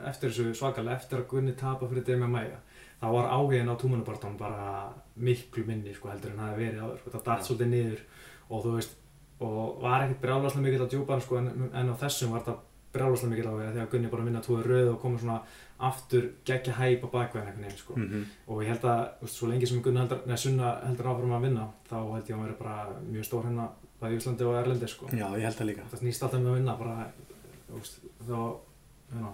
[0.08, 2.58] eftir þessu svakalega eftir að Gunni tapa fyrir Demi Maia
[3.02, 6.98] þá var áhugin á túmunabartón bara miklu minni sko heldur en það hefði verið áður
[6.98, 7.46] sko, það datt Já.
[7.46, 8.00] svolítið niður
[8.50, 8.92] og þú veist
[9.40, 12.58] og var ekkert brjálaslega mikill að djúpa sko, en, en á þessum var það
[12.92, 15.40] brjálaslega mikill áhuga því að Gunni bara vinna tóði röð og komið svona
[15.82, 18.24] aftur geggja hæp á bakveðin einhvern veginn sko Mhm.
[18.48, 21.42] og ég held að veist, svo lengi sem Gunni heldur, neða Sunna heldur áfram að
[21.48, 23.68] vinna þá held ég að hann verið bara mjög stór hérna
[24.02, 25.82] bæði Íslandi og Erlendi sko Já, ég held það líka.
[25.92, 27.12] það snýst alltaf með að vinna bara
[27.72, 28.38] veist, þá
[29.12, 29.32] hérna,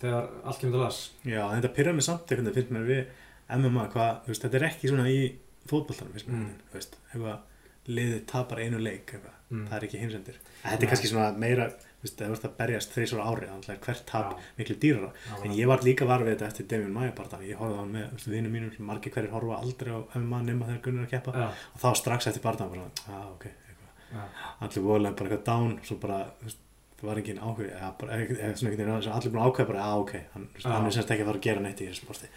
[0.00, 3.06] þegar allt kemur til las Já, þetta pyrra mig samt einhvern veginn finnst mér við
[3.52, 5.32] MMA hvað, veist, þetta er ekki svona í
[5.68, 6.54] fótboltanum, finnst mér, Mm.
[6.74, 7.38] veist, eitthvað
[7.86, 9.66] liðið tapar einu leik, eitthvað, Mm.
[9.68, 10.36] það er ekki heimsendir.
[10.64, 11.66] Þetta er kannski svona meira,
[12.02, 14.46] það er að berjast þrísvara ári, þannig að hvert tap Já.
[14.58, 15.10] miklu dýrara.
[15.28, 17.82] Já, En ég var líka var við þetta eftir Damian Maia bara, ég horfði á
[17.82, 21.08] hann með, vinum mínum, sem margir hverjir horfa aldrei á MMA nema þegar Gunnar er
[21.08, 21.36] að keppa.
[21.38, 25.78] Já, og þá strax eftir barndan bara, ah, ok, eitthvað, allir voðlega bara eitthvað down,
[25.86, 26.61] svo bara, þú veist,
[27.02, 29.84] það var engin áhuga, eða bara, eða svona einhvern veginn, allir búin að ákveða bara,
[29.90, 32.30] ah, ok, hann, hann er semst ekki að fara að gera neitt í þessu sporti.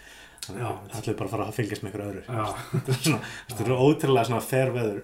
[0.45, 2.23] Að allir bara að fara að fylgjast með ykkur öðru.
[3.49, 4.41] Þetta er ótrúlega svona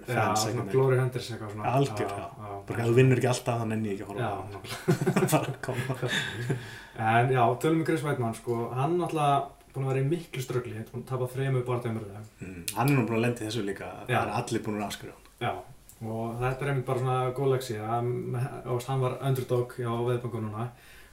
[0.06, 0.66] fans, svona.
[0.70, 2.12] Glory Hunters eitthvað svona Algjör.
[2.68, 5.48] Bara þú vinnur ekki alltaf, þá nenni ég ekki að horfa á það.
[6.02, 6.14] að
[7.16, 10.76] en já, tölum við Chris Weidmann sko, hann alltaf búin að vera í miklu ströggli,
[10.78, 13.86] hann búin að tapa þrejum bardæmurlega Mm, Hann er nú búin að lendi þessu líka,
[14.06, 15.60] það er allir búin að afskrifa hann.
[16.02, 20.68] Og þetta er einmitt bara svona góð leksi hann var underdog á veðbanku núna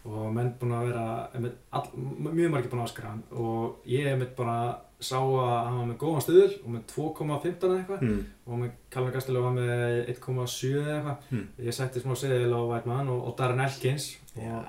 [0.10, 1.90] og menn búin að vera einmitt, all,
[2.32, 4.56] mjög margir búin að afskara hann og ég einmitt bara
[5.00, 8.24] sá að hann var með góðan stuðul og með 2,15 eða eitthvað Mm.
[8.48, 11.46] og með Callum Gastelum var með 1,7 eða eitthvað Mm.
[11.68, 14.66] ég setti smá seðil á Whiteman og, og Darren Elkins og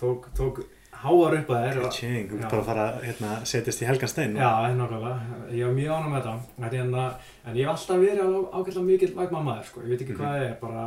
[0.00, 0.64] tók, tók
[1.02, 4.12] háar upp að þér Tjeng, þú ert bara að fara að hérna, setjast í helgan
[4.12, 4.36] stein.
[4.38, 5.40] Já, það er nákvæmlega.
[5.58, 6.34] Ég var mjög ánum með þetta.
[6.62, 7.06] En, hérna,
[7.46, 9.80] en ég hef alltaf verið alveg ágætlega mikill vægmann maður, sko.
[9.82, 10.20] Ég veit ekki Mhm.
[10.20, 10.84] hvað það er, bara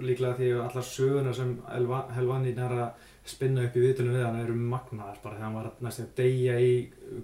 [0.00, 2.90] líklega því að allar söguna sem Elva- Helvani er að
[3.26, 6.58] spinna upp í viðtölum við hann eru magnaðar bara þegar hann var næstu að deyja
[6.60, 6.74] í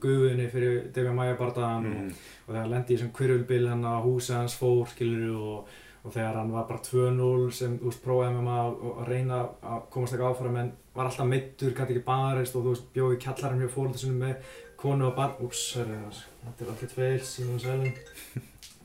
[0.03, 2.07] guðunni fyrir Devja Maja bardaðan mm.
[2.09, 2.17] og,
[2.49, 5.69] og þegar hann lendi í þessum kvirulbil hann að húsa hans fór skilur og,
[6.03, 9.85] og þegar hann var bara 2-0 sem þú veist prófaði með maður að, reyna að
[9.95, 13.63] komast ekki áfram en var alltaf meittur, gæti ekki barist og þú veist bjóði kjallarinn
[13.63, 17.93] hjá fóröldasunum með konu og barn, úps, þetta er alltaf feil, sínum og sælum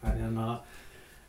[0.08, 0.50] en hérna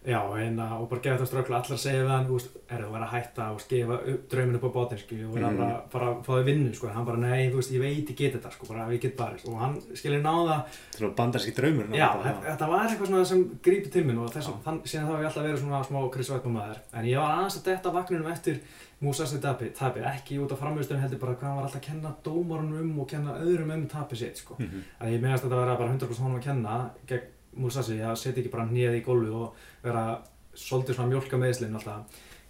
[0.08, 2.92] Já, hérna, og bara gefa þetta ströggla, allar segja við hann, veist, er það að
[2.96, 5.58] vera að hætta og gefa upp drauminu upp á bátinn, skilju, og vera Mhm.
[5.58, 8.16] bara, bara að fá þau vinnu, sko, hann bara, nei, þú veist, ég veit, ég
[8.16, 10.64] get þetta, sko, bara, ég get barist, og hann, skilju, náða,
[10.96, 14.48] Svona bandarski draumur já, þetta, þetta var eitthvað svona sem grípi til minn og þess,
[14.48, 14.54] Já.
[14.64, 17.30] þann, síðan þá hef ég alltaf verið svona smá Chris Weidman maður, en ég var
[17.38, 18.60] aðeins að detta vaknunum eftir
[19.00, 22.14] Musasi tapi, tapi, ekki út af framhjústunum heldur bara hvað hann var alltaf að kenna
[22.24, 24.56] dómarunum um og kenna öðrum um tapi sitt, sko.
[24.58, 24.82] Mhm.
[25.00, 27.20] að ég meðast að þetta vera bara 100% honum að kenna gegn
[27.56, 30.18] Musasi að setja ekki bara hnið í gólfið og vera
[30.54, 32.04] svolítið svona mjólka meðslinn alltaf.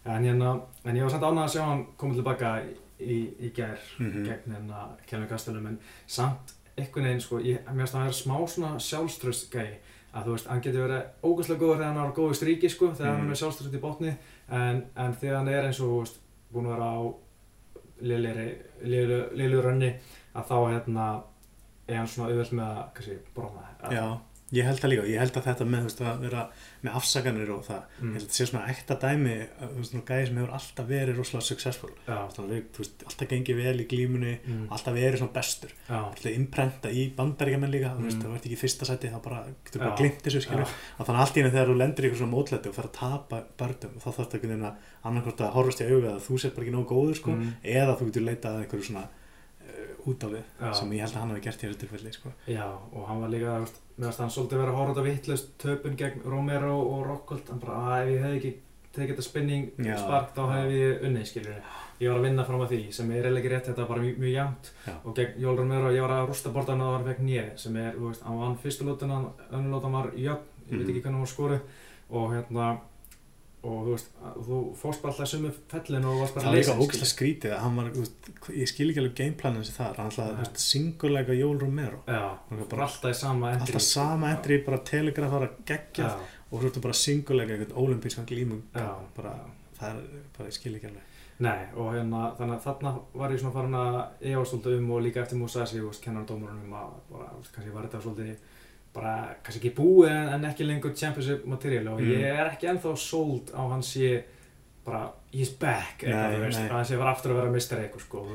[0.04, 2.62] En, hérna, en ég var samt ánægð að sjá hann komið tilbaka
[3.00, 4.24] í, í gær Mhm.
[4.24, 8.36] gegn hérna Kevin Gastelum en samt einhvern veginn sko, ég meðast að hann er smá
[8.48, 9.78] svona sjálfströst gæi.
[10.14, 12.86] Að þú veist, hann getur verið ógæslega góður þegar hann er á góðu stríki sko,
[12.94, 13.26] þegar hann Mhm.
[13.26, 14.16] er með sjálfströst í botni.
[14.50, 16.18] En, en þegar hann er eins og þú veist,
[16.52, 17.14] búin að vera á
[18.02, 19.90] liðlu rönni
[20.34, 21.06] að þá hérna
[21.88, 24.18] er hann svona auðvöld með að bróma Já,
[24.52, 26.42] ég held það líka, ég held að þetta með, veist, að vera
[26.82, 28.08] með afsaganir og það, Mm.
[28.08, 31.16] ég held að þetta sé svona ekta dæmi, þú veist, gæði sem hefur alltaf verið
[31.18, 34.62] rosalega successful, Já, Alltaf, þú veist, alltaf gengið vel í glímunni, mm.
[34.72, 38.22] alltaf verið svona bestur, alltaf imprenta í bandaríkjamenn líka, þú veist, Mm.
[38.24, 40.68] það vart ekki í fyrsta seti, þá bara, getur bara glimt þessu, skilur,
[40.98, 42.92] að þannig allt í henni þegar þú lendir í eitthvað svona mótlæti og fer að
[42.98, 46.38] tapa börnum, þá þarf þetta einhvern veginn að annarkvort að horfast í auga að þú
[46.40, 47.52] sett bara ekki nógu góður, sko, Mm.
[47.64, 49.04] eða þú getur leitað að einhverju svona
[49.68, 50.72] uh, út á við, Já.
[50.74, 52.32] sem ég held að hann hafi gert í þessu tilfelli, sko.
[52.48, 53.68] já, og hann var líka,
[53.98, 57.48] veist, meðast hann svolítið verið að horfa út af vittlust töpun gegn Romero og Rockhold,
[57.50, 58.52] hann bara, að ef ég hefði ekki
[58.98, 59.96] tekið þetta spinning Já.
[59.98, 61.60] spark, þá hefði ég unnið, skiljur
[61.98, 64.02] ég var að vinna fram að því, sem er eiginlega ekki rétt þetta var bara
[64.06, 64.70] mjög, mjög jæmt
[65.04, 67.92] og gegn Jól Romero, ég var að rústa bortan að hann fekk nýja, sem er,
[67.98, 69.18] þú veist, hann vann fyrstu lótuna,
[69.50, 70.90] önnur lótan var jöfn, ég veit Mhm.
[70.90, 71.60] ekki hvernig hann var skorið.
[72.10, 72.78] Og hérna
[73.62, 76.58] og þú veist, að- þú fórst bara alltaf sumu fellin og varst bara það var
[76.58, 78.28] líka ógæslega skrítið að hann var, þú veist,
[78.62, 82.22] ég skil ekki alveg gameplanin sem það, hann alltaf, þú veist, singulega Jól Romero, já,
[82.50, 86.18] var bara alltaf í sama endri alltaf sama endri, bara telegrafara geggjað já,
[86.50, 88.62] og svo ertu bara singulega einhvern olimpískan glímum,
[89.16, 89.34] bara,
[89.80, 91.02] það er, bara, ég skil ekki alveg.
[91.38, 95.02] Nei, og hérna, þannig að þarna var ég svona farin að efast svolítið um og
[95.04, 98.36] líka eftir Musasi og kennar dómarunum að bara, þú veist, kannski var þetta svolítið
[98.98, 99.14] bara,
[99.46, 102.10] kannski ekki búið en, en ekki lengur championship material og Mm.
[102.18, 104.12] ég er ekki ennþá sold á hann sé
[104.84, 106.68] bara, he's back eitthvað, Nei, nei.
[106.68, 108.26] að hann sé var aftur að vera mistar eitthvað, sko,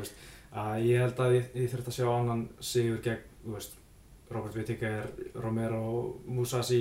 [0.53, 3.79] að ég held að ég, ég þurft að sjá annan sigur gegn, þú veist,
[4.33, 5.03] Robert Whittaker,
[5.43, 5.81] Romero,
[6.25, 6.79] Musasi,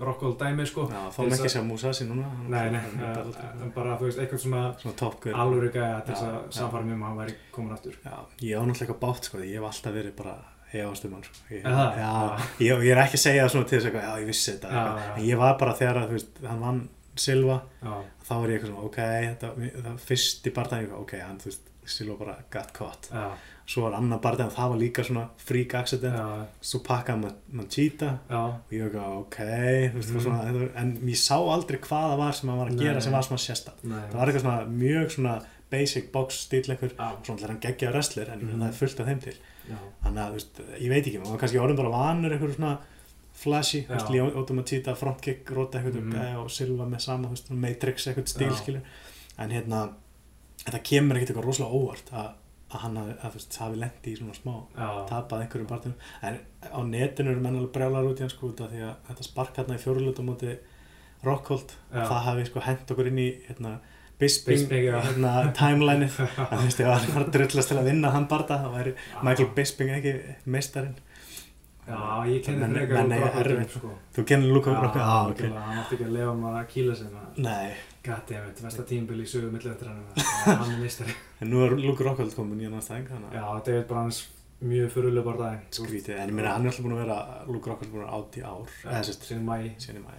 [0.00, 0.86] Rockhold dæmi, sko.
[0.88, 2.28] Já, þá þess ekki að- sjá Musasi núna.
[2.48, 4.62] Nei, nei, er uh, bara- þú veist, eitthvað svona
[5.42, 8.56] alvöru gæja til þess Já, að samfara um að hann væri komin aftur Já, ég
[8.56, 10.36] á náttúrulega eitthvað bátt, sko, ég hef alltaf verið bara
[10.72, 11.36] hefast um hann, sko.
[11.50, 11.64] Ég,
[12.60, 14.68] ég, ég er ekki að segja það svona til þess að, já, ég vissi þetta,
[14.72, 15.14] Já, já.
[15.16, 17.60] En ég var bara þegar að, veist, hann vann Silva,
[18.26, 18.96] þá var ég eitthvað svona, ok,
[19.26, 19.52] þetta,
[19.86, 23.10] það fyrst í barndagin, ok, hann, veist, Silva bara got caught.
[23.66, 26.18] Svo var annar barndagin, það var líka svona freak accident,
[26.62, 29.38] svo pakkaði man cheetah já, og ég var eitthvað, ok,
[29.96, 30.20] veist, Mhm.
[30.26, 33.00] svona, en ég sá aldrei hvað það var sem hann var að gera Nei.
[33.00, 33.38] sem var svona
[33.82, 36.62] nei, Það var eitthvað svona mjög svona basic box stíl
[36.98, 38.60] já, svona hann geggja wrestler en Mhm.
[38.60, 39.34] það er fullt af þeim til.
[40.02, 42.78] Þannig að, veist, ég veit ekki, maður var kannski orðin bara vanur einhver svona
[43.36, 46.40] flashy, Automatita, frontkick, rota eitthvað mm -hmm.
[46.40, 48.80] og Silva með sama, veist, Matrix eitthvað stíl.
[49.38, 49.88] En hérna,
[50.64, 52.30] það kemur ekkert eitthvað rosalega óvart að,
[52.70, 54.54] að hann að, þú veist, hafi lendi í svona smá
[55.10, 58.80] tapað einhverjum partum en á netinu eru menn alveg brjálar út í hann sko því
[58.88, 60.56] að þetta spark hérna í fjóruleita móti
[61.26, 63.78] Rockhold, það hafi sko hent okkur inn í hérna,
[64.20, 64.94] Bisping, já.
[65.04, 66.14] hérna, timelineið.
[66.46, 68.94] Að þú veist, hann var drullast til að vinna hann barða, þá væri
[69.26, 70.14] Michael Bisping ekki
[70.54, 70.94] meistarinn.
[71.86, 73.74] Já, ég kenni Menn- frekar Rockhold erfitt.
[73.76, 73.90] sko.
[74.16, 75.42] þú kennir Luka já, Rockhold, ah, ok.
[75.54, 77.36] hann átti ekki að lefa maður að kýla sig maður.
[77.44, 77.68] Nei,
[78.08, 80.06] goddammit, versta tímbil í sögu millivöttrannum
[80.48, 83.62] hann er mistari en nú er Luka Rockhold komin í hann aðstæðing þannig já, að
[83.68, 84.18] David Brands
[84.66, 87.70] mjög fyrirlega bara daginn skrítið, en ég meina hann er alltaf búin að vera Luka
[87.70, 88.66] Rockhold búin að vera átt í ár.
[89.22, 90.16] Síðan mæ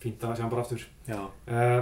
[0.00, 1.80] fínt að sjá hann bara aftur já uh,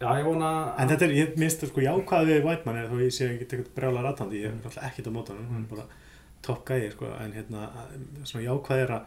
[0.00, 3.12] já, ég vona En þetta er, ég minnst sko jákvæði við Whiteman er þó ég
[3.12, 4.60] sé ekki eitthvað brjála ratandi, ég er Mm.
[4.64, 5.64] náttúrulega ekkert á hann Mm.
[5.64, 5.86] er bara
[6.42, 7.66] topp gæði sko, en hérna,
[8.24, 9.02] svona jákvæði er að,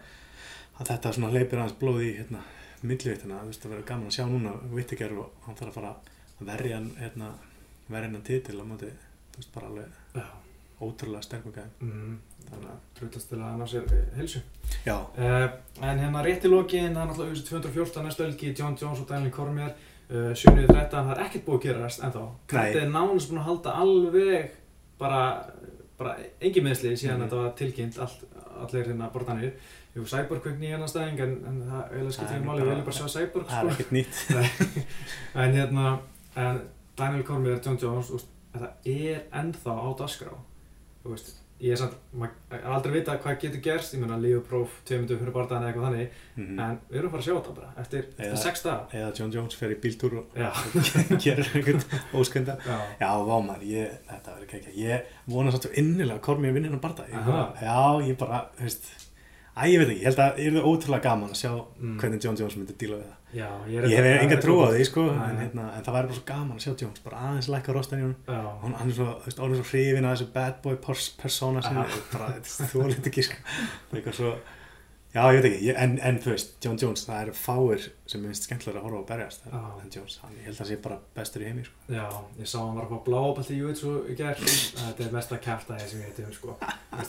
[0.80, 2.42] að þetta svona hleypir aðeins blóð í hérna,
[2.84, 5.96] millivittina, þú veist, það verður gaman að sjá núna Vittiger og hann þarf að fara
[5.96, 7.30] að verja hann, hérna,
[7.90, 8.90] verja hann titil á móti,
[9.34, 10.26] þú veist, bara alveg já,
[10.82, 11.70] ótrúlega sterkum gæði.
[11.80, 12.18] mm,
[12.50, 14.40] þannig að trútast til að ná sér eh, heilsu
[14.86, 15.50] Já, Uh,
[15.82, 19.08] en hérna rétt í lokin, það er náttúrulega auðvitað 214 næstu helgi, John Jones og
[19.10, 19.74] Daniel Cormier.
[20.10, 22.24] uh, 7.13, það er ekkert búið að gerast ennþá.
[22.26, 22.74] Nei.
[22.74, 24.52] Þetta er nánast búin að halda alveg
[25.00, 25.22] bara,
[25.98, 27.30] bara engin meðsli síðan Mhm.
[27.30, 28.24] þetta var tilkynnt allt,
[28.60, 29.54] allir hérna bortanir.
[29.96, 32.62] Jú, Cyborg kveikni í hennar staðing en, en það eiginlega skipt Það er ekki máli,
[32.62, 33.74] við viljum bara sjá Cyborg það er sko.
[33.74, 34.74] ekkert nýtt
[35.44, 36.00] En hérna,
[36.36, 36.62] en
[36.98, 38.10] Daniel Cormier, John Jones,
[38.54, 40.34] þetta er ennþá á dagskrá.
[41.04, 44.70] Þú veist, ég er samt, maður er aldrei vita hvað getur gerst, ég meina Lífupróf,
[44.88, 46.60] tveimundum fyrir barðan eða eitthvað þannig, Mhm.
[46.60, 48.88] en við erum að fara að sjá þetta bara, eftir, Eða- eftir sex daga.
[48.94, 50.26] eða John Jones fer í bíltúr og
[51.24, 51.84] gerir einhvern
[52.14, 56.20] óskönda já, Já, vámar, ég, þetta verður ekki Ég vona samt svo innilega
[56.80, 57.32] að barða ég, Aha.
[57.32, 58.92] bara, Já, ég bara, þú veist
[59.54, 61.98] Æ, ég veit ekki, ég held að það er ótrúlega gaman að sjá Mm.
[62.02, 63.20] hvernig John Jones myndi díla við það.
[63.34, 66.18] Já, ég Ég hef enga trú á því, sko en, hérna, en það væri bara
[66.18, 69.26] svo gaman að sjá Jones bara aðeins lækka rostan í hann, hann er svo, þú
[69.30, 71.86] veist, orðin svo hrifin að þessu bad boy pers persóna sem Aha.
[71.86, 74.34] er bara, þú lítið ekki, sko Það er eitthvað svo
[75.14, 78.48] Já, ég veit ekki, en, en þú veist, John Jones, það eru fáir sem minnst
[78.48, 79.60] skemmtilega að horfa að berjast Já.
[79.84, 82.06] en Jones, hann, ég held að það sé bara bestur í heimi, sko já,
[82.40, 84.42] ég sá hann var að fá blábalt í Júitsu í gerð,
[84.80, 86.56] þetta er mesta kæftæði sem ég veit um, sko.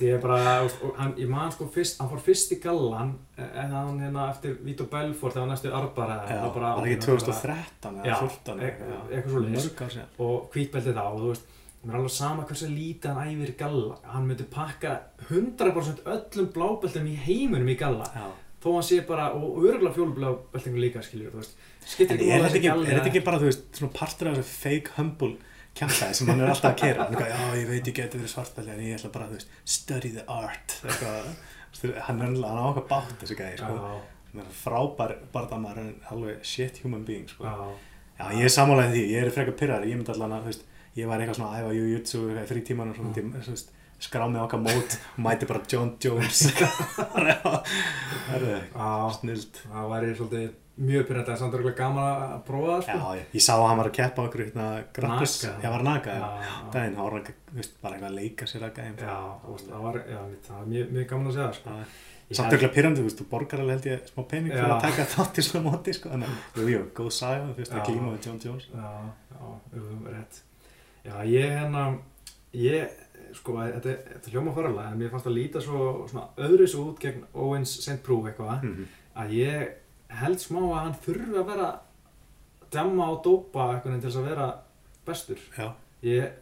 [0.05, 3.73] Ég er bara, og hann, ég man sko fyrst, hann fór fyrst í gallan, en
[3.79, 7.59] hann hérna eftir Vito Belfort, það var næstu arbara, Já, það var ekki það bara-
[7.65, 8.71] 2013 Já, eða 14 e-
[9.17, 9.65] eitthvað svoleiðis.
[9.65, 11.53] mörg ár síðan og hvítbeltið þá og þú veist,
[11.85, 13.99] mér er alveg sama hversu lítið hann æfir í galla.
[14.13, 14.95] Hann myndi pakka
[15.29, 18.09] 100% öllum blábeltum í heiminum í galla.
[18.15, 18.27] Já.
[18.65, 21.59] þó hann sé bara, og örgulega fjólublábeltingu líka skiljur, þú veist.
[21.85, 24.31] Skiptir En er máli þetta ekki, galli er þetta ekki bara, þú veist, svona partur
[24.31, 25.35] af þessu fake humble
[25.77, 28.21] kjæftæði sem hann er alltaf að keira hann er eitthvað, já, ég veit ég geti
[28.23, 30.77] verið svartbelti en ég ætla bara, þú veist, study the art.
[30.81, 31.29] Eitthvað,
[32.09, 33.99] hann er alveg hann á okkar bátt þessi gæði, sko.
[34.31, 37.45] Hann er frábær bardamar en alveg shit human being, sko.
[37.45, 37.75] Já,
[38.15, 40.67] Já, ég er sammálaðið því, ég er frekar pyrrar, ég myndi allan að, þú veist,
[40.99, 43.55] ég var eitthvað svona að æfa jujutsu eitthvað í frítíman og svo myndi, ég, þú
[43.55, 43.73] veist,
[44.05, 46.43] skrá mig okkar mót og mæti bara John Jones.
[47.15, 49.61] Það er já snilt.
[49.71, 50.53] það væri svolítið
[50.85, 53.67] mjög pyrrandi en samt örgulega gaman að prófa það Já, sko ég, ég sá að
[53.69, 54.65] hann var að keppa okkur hérna
[55.05, 55.53] Naga.
[55.63, 56.49] ég var að já, já.
[56.49, 57.29] já, Daginn, var hann,
[57.85, 58.97] bara eitthvað að leika sér að gæðin.
[58.99, 59.19] já,
[59.69, 60.19] það var, já,
[60.49, 61.77] það var mjög, gaman að segja það sko
[62.35, 64.75] Samt örgulega pyrrandi, þú veist, þú borgar alveg held ég smá pening fyrir Já.
[64.75, 67.75] að taka þátt í svona móti, sko, þannig að, jú, jú, góð saga, þú veist,
[67.75, 67.85] að Já.
[67.91, 68.65] glíma við John Jones.
[68.73, 68.93] Já,
[69.35, 69.51] já,
[69.83, 70.39] um, rétt.
[71.05, 71.99] Já, ég hérna,
[72.57, 72.89] ég,
[73.37, 77.01] sko, þetta, þetta hljóma faralega, en mér fannst að líta svo svona öðru svo út
[77.03, 77.99] gegn Owens St.
[78.03, 78.87] Prue eitthvað, Mhm.
[79.17, 79.69] að ég
[80.09, 81.81] held smá að hann þurfi að vera
[82.71, 84.55] djamma og dópa eitthvað til þess að vera
[85.07, 85.39] bestur.
[85.59, 85.73] Já,
[86.05, 86.33] Ég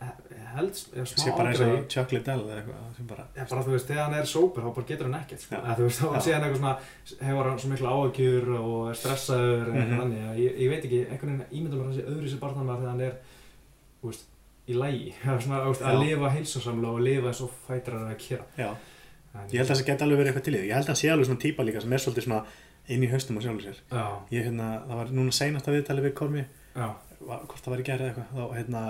[0.56, 3.62] held ég smá sé bara eins og Chuck Liddell eða eitthvað, sem bara, Já, bara
[3.62, 5.54] þú veist, þegar hann er sóper, þá bara getur hann ekkert, sko.
[5.54, 6.78] Þú veist, þá sé hann eitthvað svona,
[7.22, 9.78] hefur hann svo mikla áhugjur og er stressaður eða Mhm.
[9.78, 10.22] eitthvað þannig.
[10.32, 12.90] að Ég, ég veit ekki, einhvern veginn ímyndum að hann sé öðru sér barnanmar þegar
[12.90, 13.14] hann er,
[14.02, 14.24] þú veist,
[14.68, 15.12] í lægi.
[15.44, 18.44] svona, veist, að lifa heilsansamlega og lifa eins og fætur hann að gera.
[18.58, 18.70] já.
[19.48, 20.66] Ég held að það geti alveg verið eitthvað til í því.
[20.68, 22.40] Ég held að hann sé alveg svona típa líka sem er svolítið svona
[22.92, 23.78] inn í haustum á sjálfur sér.
[24.36, 26.42] Ég, hérna, það var núna seinast að viðtali við Kormi,
[27.22, 28.82] hvort það var í gerð eitthvað, þá, hérna,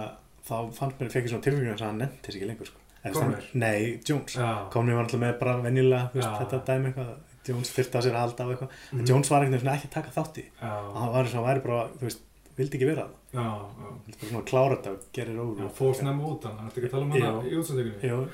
[0.48, 2.78] þá fannst mér, fekk ég svona tilfengið að hann nefndi þess ekki lengur, sko.
[3.04, 4.34] Hann- Nei, Jones.
[4.74, 6.10] Kormi var alltaf með bara venjulega,
[6.42, 7.14] þetta dæmi eitthvað,
[7.46, 8.74] Jones þyrfti að sér að halda á eitthvað.
[8.92, 9.06] Mhm.
[9.12, 10.44] Jones var svona ekki að taka þátt í.
[10.62, 12.20] Og hann var eins og hann væri bara, þú veist,
[12.56, 13.14] vildi ekki vera það.
[13.32, 13.82] já, já.
[13.82, 15.62] Hann vildi bara svona klára þetta og gerir over.
[15.64, 17.32] Já, fór snemma út hann, ertu ekki að tala um hann Já.
[17.48, 18.28] í útsendingunni?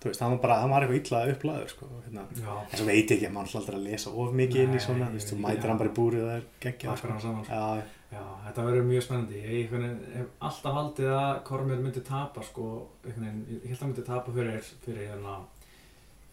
[0.00, 2.24] Þú veist, hann var bara, hann var eitthvað illa upplaður, sko, hérna.
[2.70, 5.10] En svo veit ég ekki að mann alltaf að lesa of mikið inn í svona,
[5.10, 7.86] þú veist, þú mætir hann bara í búrið og það er saman, sko.
[8.10, 9.40] Já, þetta verður mjög spennandi.
[9.44, 14.32] Ég hef alltaf haldið að Kormir myndi tapa, sko, ég held að hann myndi tapa
[14.34, 15.36] fyrir, fyrir hérna,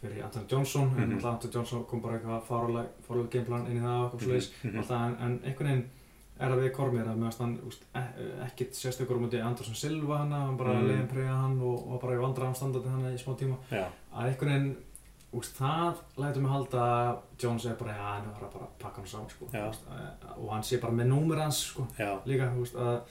[0.01, 1.13] fyrir Anthony Johnson, en Mhm.
[1.19, 2.87] alltaf Anthony Johnson kom bara eitthvað faruleg,
[3.29, 4.11] gameplan inn í það
[4.63, 5.21] Mhm, mhm.
[5.21, 5.85] en einhvern veginn
[6.39, 8.01] er það við Kormir að meðast hann, úst, e
[8.47, 10.87] ekkit sérstökur á mútið Anderson Silva hana, hann bara Mhm.
[10.89, 14.27] leiðin preyja hann og, og bara í vandræðum standandi hann í smá tíma, já, að
[14.29, 14.75] einhvern veginn,
[15.33, 19.01] úst, það lætur mig halda að Jones er bara, já, hann er bara að pakka
[19.01, 19.89] hann saman, sko, úst,
[20.37, 21.87] og hann sé bara með númer hans, sko,
[22.25, 23.01] líka, veist, að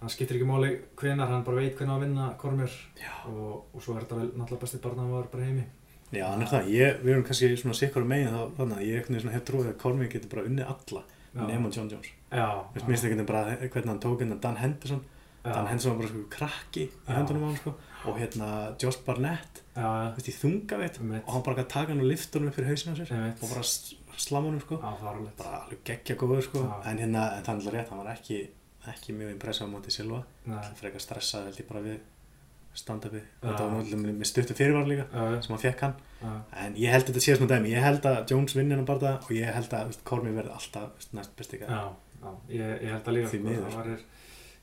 [0.00, 3.12] hann skiptir ekki máli hvenar, hann bara veit hvernig að vinna Kormir já.
[3.28, 5.64] og, og svo er þetta vel náttúrulega besti barnaðar bara heimi.
[6.10, 6.70] Já, hann er það.
[6.72, 10.08] Ég, við erum kannski svona sikkur megin þá þannig að ég hef trúið að Cormier
[10.10, 11.02] getur bara unnið alla
[11.34, 12.10] nema John Jones.
[12.30, 15.00] Mér finnst ekki bara hvernig hann tók hérna Dan Henderson.
[15.44, 17.74] já, Dan Henderson var bara sko krakki í höndunum á hann sko
[18.06, 18.48] og hérna
[18.82, 21.24] Josh Barnett, veist, í þungaveit Einmitt.
[21.26, 23.42] og hann bara taka hann og lifta hann upp fyrir hausinu á sér Einmitt.
[23.42, 23.62] og bara
[24.20, 24.76] slamma hann sko.
[25.38, 26.64] Bara alveg geggja góður sko.
[26.84, 28.38] En hérna, en það er alltaf rétt, hann var ekki,
[28.88, 30.22] ekki mjög impressað á móti Silva.
[30.80, 31.98] Frekar stressað held ég bara við
[32.74, 33.22] stand-upið.
[33.22, 33.48] Já.
[33.48, 35.94] Þetta var náttúrulega með stuttu fyrirvar líka Já, sem hann fekk hann.
[36.22, 38.84] já, En ég held að þetta sé svona dæmi, ég held að Jones vinni hann
[38.86, 41.80] bara og ég held að Cormier verði alltaf næst besti gæði.
[42.48, 43.66] ég, ég held að líka, Því sko, miður.
[43.70, 44.00] það var er,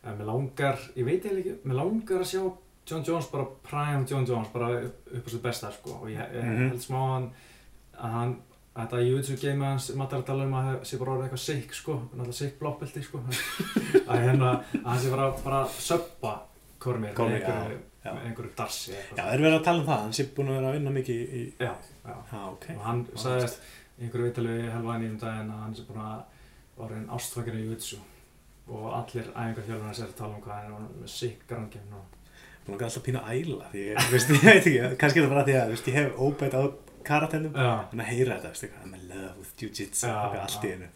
[0.07, 2.41] en mér langar, ég veit eiginlega ekki, mér langar að sjá
[2.87, 6.43] John Jones bara prime John Jones bara upp á sitt besta, sko, og ég, ég
[6.43, 6.69] Mhm.
[6.69, 7.31] held smá að hann,
[7.99, 8.35] að hann,
[8.77, 11.73] þetta YouTube game hans, maður að tala um að það sé bara orðið eitthvað sick
[11.73, 13.19] sko, náttúrulega sick blokkbelti sko,
[14.07, 16.39] að hérna, að hann sé bara, bara að söppa
[16.79, 17.77] Kormir einhverju, já.
[18.15, 20.77] Einhverju darsi Já, er verið að tala um það, hann sé búin að vera að
[20.77, 21.43] vinna mikið í...
[21.61, 21.73] Já,
[22.07, 22.15] já.
[22.31, 22.67] Já, ok.
[22.75, 23.63] Og hann sagðist
[23.97, 24.45] einhverju
[24.75, 28.05] helvaðin í um daginn að hann sé búin að orðin ástfangir í YouTube
[28.67, 32.13] og allir æfingarþjálfurnar sér að tala um hvað hann er sick grangin og
[32.67, 35.33] Búin að alltaf pína að æla, því ég, veist, ég veit ekki, kannski er það
[35.33, 36.63] bara því að, veist, ég hef óbætt á
[37.07, 40.89] karatennum, hann að heyra þetta, veist, I'm in love with jiu-jitsu, eitthvað allt í hennu,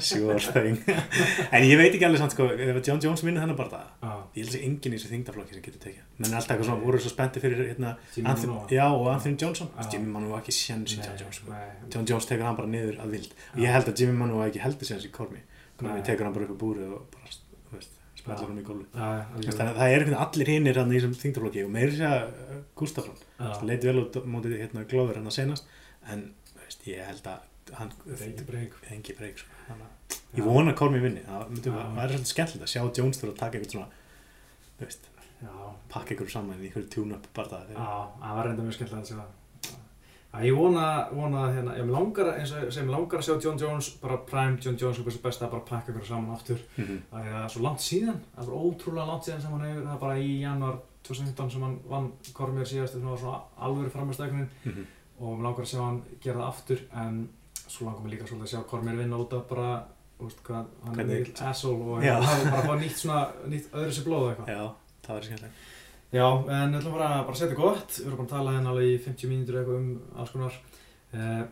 [0.08, 0.80] sure thing.
[0.88, 4.44] en ég veit ekki alveg samt, sko, ef John Jones vinnur þennan bara það, ég
[4.46, 6.04] held að sé enginn í þessu þingdaflokki sem getur tekið.
[6.18, 7.92] Menn er alltaf eitthvað svona, voru svo spenntið fyrir, hérna,
[8.32, 9.88] Anthony, já, og Anthony Johnson, Já.
[9.94, 11.58] Jimmy Manu var ekki sjens í Nei, John Jones, sko.
[11.94, 13.34] John Jones tekur hann bara niður að vild.
[13.34, 13.60] Já.
[13.64, 15.42] ég held að Jimmy Manu var ekki heldur sjens í Kormi.
[15.78, 16.06] Kormi Nei.
[16.08, 17.34] tekur hann bara upp á búrið og bara,
[17.74, 19.68] veist, smellir hann í Þannig algjörlega.
[19.68, 23.52] að það er einhvern allir hinnir í þessum þingdaflokki og meiri sér að Gustafsson Já.
[23.68, 25.68] leit vel út á mótið hérna Glover hann að senast
[26.08, 26.24] en
[26.58, 27.46] veist, ég held að
[27.78, 29.50] hann Það er engi breyk sko.
[30.36, 31.52] Ég vona að Kormi vinni það
[31.96, 33.88] væri svolítið skemmtilegt að sjá Jones þurfa að taka eitthvað svona
[34.78, 35.10] þú veist,
[35.92, 39.20] pakka eitthvað saman í eitthvað tune-up bara það það var reynda mjög skemmtilegt að sjá
[39.20, 39.34] það.
[40.44, 43.88] Ég vona, vona að hérna, ég langar, eins og sem langar að sjá John Jones,
[44.02, 46.60] bara prime John Jones, hversu best að bara pakka ykkur saman aftur.
[46.76, 46.98] mm -hmm.
[47.10, 49.94] Það er svo langt síðan, það er bara ótrúlega langt síðan sem hann hefur, það
[49.94, 54.48] er bara í januar 2015 sem hann vann Kormir síðast, það var svona alvöru framhjörstækunin
[55.20, 57.28] og mig langar að sjá hann gera það aftur, en
[57.68, 59.84] svo langar mig líka svolítið að sjá Kormir vinna út af bara,
[60.26, 63.20] veist hvað, hann er mikill asshole og hann hafa bara fá nýtt svona,
[63.52, 64.48] nýtt öðru sér blóð eitthvað.
[64.54, 64.62] já,
[65.06, 65.66] það var skemmtilegt
[66.08, 68.86] Já, en við ætlum bara, að setja gott, við erum bara að tala hérna alveg
[68.88, 70.54] í 50 mínútur eitthvað um alls konar.
[71.12, 71.42] Uh,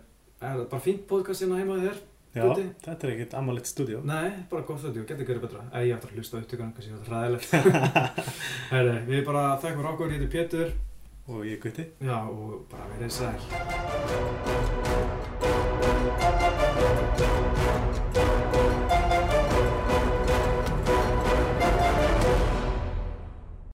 [0.41, 1.99] er það bara fínt podcast hérna heima þér?
[2.37, 2.65] já, Gutti?
[2.85, 5.63] þetta er ekkert ammalitt stúdíó Nei, bara gott þetta, getur verið betra.
[5.73, 7.51] Æ, ég ætti að hlusta á upptökan, kannski þetta er hræðilegt.
[8.73, 10.73] Herri, við bara þakkum okkur, ég heiti Pétur,
[11.27, 13.41] og ég gutti já, og bara verið sæl.